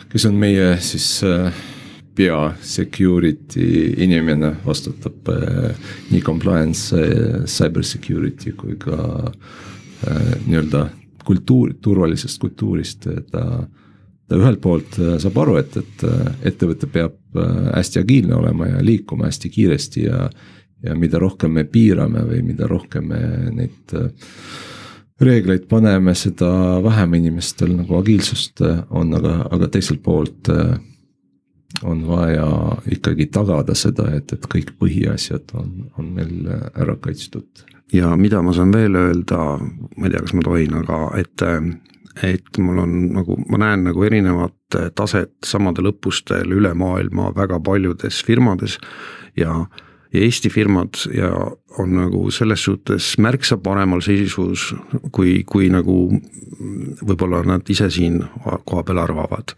[0.08, 1.52] kes on meie siis äh,
[2.16, 5.76] pea security inimene, vastutab äh,
[6.10, 6.96] nii compliance,
[7.44, 9.32] cyber security kui ka
[10.46, 10.88] nii-öelda
[11.24, 13.44] kultuur, turvalisest kultuurist, ta
[14.28, 18.70] ta ühelt poolt äh, saab aru, et, et äh, ettevõte peab äh, hästi agiilne olema
[18.70, 20.28] ja liikuma hästi kiiresti ja.
[20.84, 23.20] ja mida rohkem me piirame või mida rohkem me
[23.54, 23.94] neid
[25.24, 26.48] reegleid paneme, seda
[26.84, 28.60] vähem inimestel nagu agiilsust
[28.90, 30.50] on, aga, aga teiselt poolt
[31.84, 32.48] on vaja
[32.92, 37.64] ikkagi tagada seda, et, et kõik põhiasjad on, on meil ära kaitstud.
[37.92, 39.40] ja mida ma saan veel öelda,
[39.96, 41.46] ma ei tea, kas ma tohin, aga et
[42.22, 48.22] et mul on nagu, ma näen nagu erinevat taset samadel õppustel üle maailma väga paljudes
[48.26, 48.78] firmades
[49.36, 49.64] ja
[50.14, 51.30] ja Eesti firmad ja
[51.78, 54.68] on nagu selles suhtes märksa paremal seisus,
[55.12, 55.96] kui, kui nagu
[57.02, 58.20] võib-olla nad ise siin
[58.64, 59.56] kohapeal arvavad.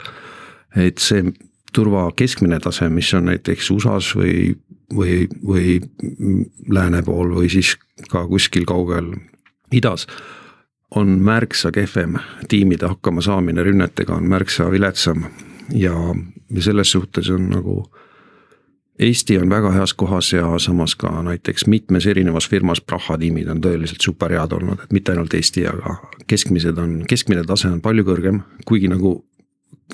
[0.77, 1.25] et see
[1.73, 4.57] turva keskmine tase, mis on näiteks USA-s või,
[4.97, 5.77] või, või
[6.73, 7.77] lääne pool või siis
[8.09, 9.13] ka kuskil kaugel
[9.73, 10.07] idas
[10.95, 12.19] on märksa kehvem,
[12.49, 15.25] tiimide hakkamasaamine rünnetega on märksa viletsam.
[15.73, 15.95] Ja,
[16.61, 17.81] selles suhtes on nagu
[18.99, 23.61] Eesti on väga heas kohas ja samas ka näiteks mitmes erinevas firmas Praha tiimid on
[23.61, 28.07] tõeliselt super head olnud, et mitte ainult Eesti, aga keskmised on, keskmine tase on palju
[28.09, 29.19] kõrgem, kuigi nagu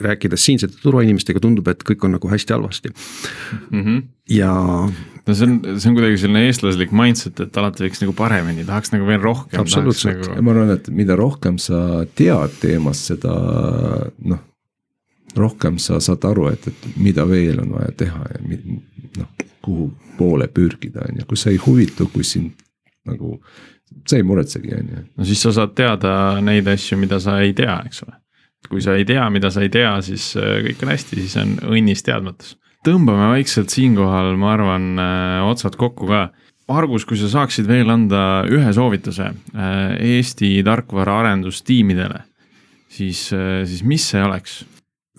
[0.00, 3.82] rääkides siinsete turuinimestega, tundub, et kõik on nagu hästi halvasti mm.
[3.82, 4.02] -hmm.
[4.32, 4.52] ja.
[5.26, 8.94] no see on, see on kuidagi selline eestlaslik mindset, et alati võiks nagu paremini, tahaks
[8.94, 9.60] nagu veel rohkem.
[9.60, 13.36] absoluutselt nagu..., ma arvan, et mida rohkem sa tead teemast, seda
[14.24, 14.48] noh
[15.36, 18.40] rohkem sa saad aru, et, et mida veel on vaja teha ja
[19.18, 19.28] noh,
[19.64, 22.58] kuhu poole pürgida, on ju, kui sa ei huvitu, kui sind
[23.08, 23.38] nagu,
[24.08, 25.04] sa ei muretsegi, on ju.
[25.16, 26.14] no siis sa saad teada
[26.44, 28.18] neid asju, mida sa ei tea, eks ole.
[28.70, 31.56] Kui sa ei tea, mida sa ei tea, siis äh, kõik on hästi, siis on
[31.74, 32.56] õnnis teadmatus.
[32.86, 36.28] tõmbame vaikselt siinkohal, ma arvan, äh, otsad kokku ka.
[36.72, 42.22] Margus, kui sa saaksid veel anda ühe soovituse äh, Eesti tarkvaraarendustiimidele,
[42.88, 43.28] siis,
[43.68, 44.62] siis mis see oleks?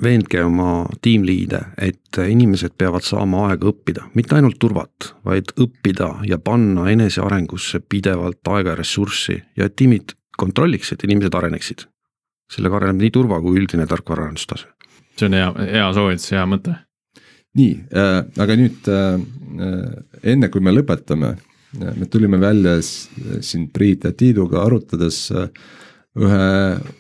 [0.04, 6.40] veendke oma tiimliide, et inimesed peavad saama aega õppida, mitte ainult turvat, vaid õppida ja
[6.42, 11.86] panna enesearengusse pidevalt aega ja ressurssi ja et tiimid kontrolliks, et inimesed areneksid.
[12.52, 14.68] Sellega areneb nii turva kui üldine tarkvaraarendustase.
[15.18, 16.76] see on hea, hea soovitus, hea mõte.
[17.60, 19.20] nii äh,, aga nüüd äh,
[20.34, 21.36] enne kui me lõpetame,
[21.80, 25.50] me tulime välja siin Priit ja Tiiduga arutades äh,
[26.18, 26.50] ühe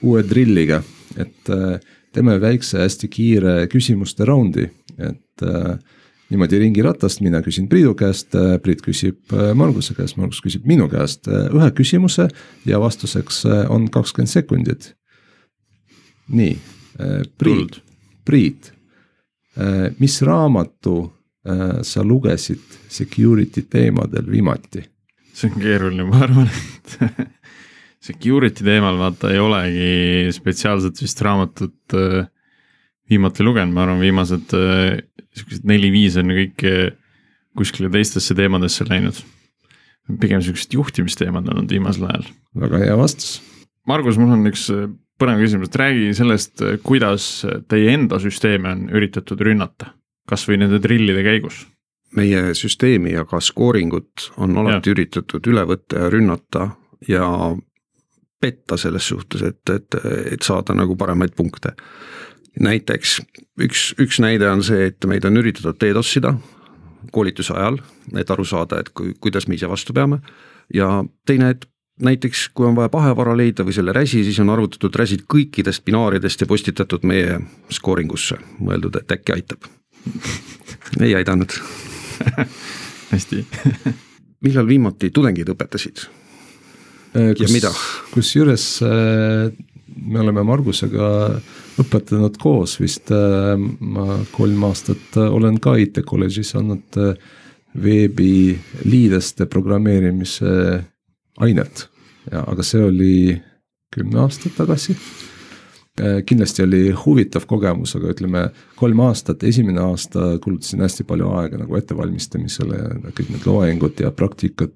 [0.02, 0.82] uue drilliga,
[1.18, 1.80] et äh,
[2.14, 5.76] teeme väikse hästi kiire küsimuste raundi, et äh,
[6.34, 10.88] niimoodi ringiratast, mina küsin Priidu käest, äh, Priit küsib äh, Marguse käest, Margus küsib minu
[10.92, 12.30] käest äh, ühe küsimuse
[12.70, 14.94] ja vastuseks on kakskümmend sekundit.
[16.30, 16.56] Nii,
[17.38, 17.80] Priit,
[18.24, 18.70] Priit,
[19.98, 20.98] mis raamatu
[21.84, 24.84] sa lugesid security teemadel viimati?
[25.34, 27.24] see on keeruline, ma arvan, et
[28.08, 32.28] security teemal vaata ei olegi spetsiaalselt vist raamatut äh,
[33.10, 35.00] viimati lugenud, ma arvan, viimased äh,
[35.38, 36.92] siuksed neli-viis on kõik äh,
[37.58, 39.24] kuskile teistesse teemadesse läinud.
[40.20, 42.28] pigem siuksed juhtimisteemad olnud viimasel ajal.
[42.66, 43.42] väga hea vastus.
[43.88, 44.90] Margus, mul on üks äh,
[45.24, 47.28] põnev küsimus, et räägi sellest, kuidas
[47.72, 49.94] teie enda süsteeme on üritatud rünnata,
[50.30, 51.64] kasvõi nende drillide käigus
[52.16, 54.96] meie süsteemi ja ka skooringut on alati ja.
[54.96, 56.68] üritatud üle võtta ja rünnata
[57.08, 57.28] ja
[58.44, 59.98] petta selles suhtes, et, et,
[60.34, 61.74] et saada nagu paremaid punkte.
[62.60, 63.22] näiteks
[63.64, 66.36] üks, üks näide on see, et meid on üritatud DDoS-ida
[67.12, 67.80] koolituse ajal,
[68.20, 70.20] et aru saada, et kui, kuidas me ise vastu peame.
[70.74, 71.66] ja teine, et
[72.02, 76.42] näiteks kui on vaja pahevara leida või selle räsi, siis on arvutatud räsid kõikidest binaaridest
[76.42, 77.40] ja postitatud meie
[77.72, 79.70] skooringusse, mõeldud, et äkki aitab.
[81.00, 81.54] ei aidanud
[83.14, 83.46] hästi
[84.44, 86.08] millal viimati tudengid õpetasid?
[87.14, 87.72] Äh, kus, ja mida?
[88.14, 89.52] kusjuures äh,
[89.94, 91.10] me oleme Margusega
[91.82, 97.00] õpetanud koos vist, äh, ma kolm aastat olen ka IT kolledžis andnud
[97.84, 100.50] veebiliideste programmeerimise
[101.40, 101.88] ainet.
[102.32, 103.14] ja, aga see oli
[103.94, 104.98] kümme aastat tagasi
[106.02, 108.40] Äh, kindlasti oli huvitav kogemus, aga ütleme
[108.80, 112.80] kolm aastat, esimene aasta kulutasin hästi palju aega nagu ettevalmistamisele,
[113.14, 114.74] kõik need loengud ja praktikad.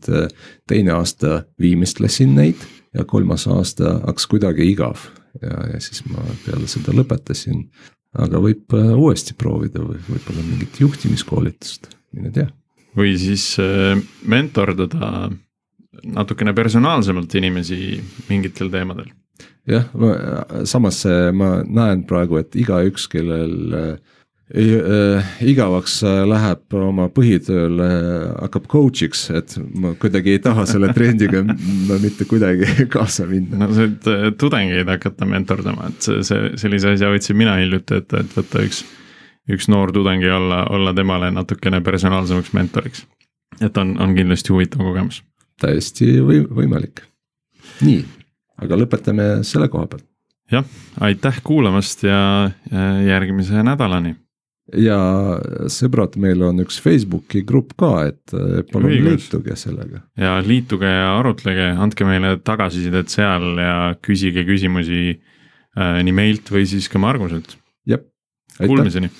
[0.69, 2.61] teine aasta viimistlesin neid
[2.93, 5.07] ja kolmas aasta hakkas kuidagi igav
[5.41, 7.65] ja, ja siis ma peale seda lõpetasin.
[8.13, 12.45] aga võib äh, uuesti proovida või võib-olla mingit juhtimiskoolitust, mine tea.
[12.93, 15.31] või siis äh, mentordada
[16.05, 19.09] natukene personaalsemalt inimesi mingitel teemadel
[19.67, 19.87] jah,
[20.67, 21.01] samas
[21.35, 29.57] ma näen praegu, et igaüks, kellel äh, igavaks läheb oma põhitööl äh,, hakkab coach'iks, et
[29.75, 33.65] ma kuidagi ei taha selle trendiga no, mitte kuidagi kaasa minna.
[33.65, 37.99] no sa võid äh, tudengeid hakata mentordama, et see, see, sellise asja võtsin mina hiljuti
[37.99, 38.85] ette, et võtta üks,
[39.51, 43.03] üks noor tudeng ja olla, olla temale natukene personaalsemaks mentoriks.
[43.59, 45.25] et on, on kindlasti huvitav kogemus.
[45.61, 47.01] Täiesti või, võimalik.
[47.81, 48.05] nii
[48.63, 50.05] aga lõpetame selle koha peal.
[50.51, 50.65] jah,
[51.03, 52.51] aitäh kuulamast ja
[53.05, 54.15] järgmise nädalani.
[54.75, 54.99] ja
[55.71, 59.29] sõbrad, meil on üks Facebooki grupp ka, et eh, palun Õigus.
[59.29, 60.03] liituge sellega.
[60.19, 66.67] ja liituge ja arutlege, andke meile tagasisidet seal ja küsige küsimusi äh, nii meilt või
[66.69, 67.57] siis ka Marguselt.
[67.87, 68.03] jah,
[68.57, 68.67] aitäh.
[68.67, 69.13] Kuulmiseni.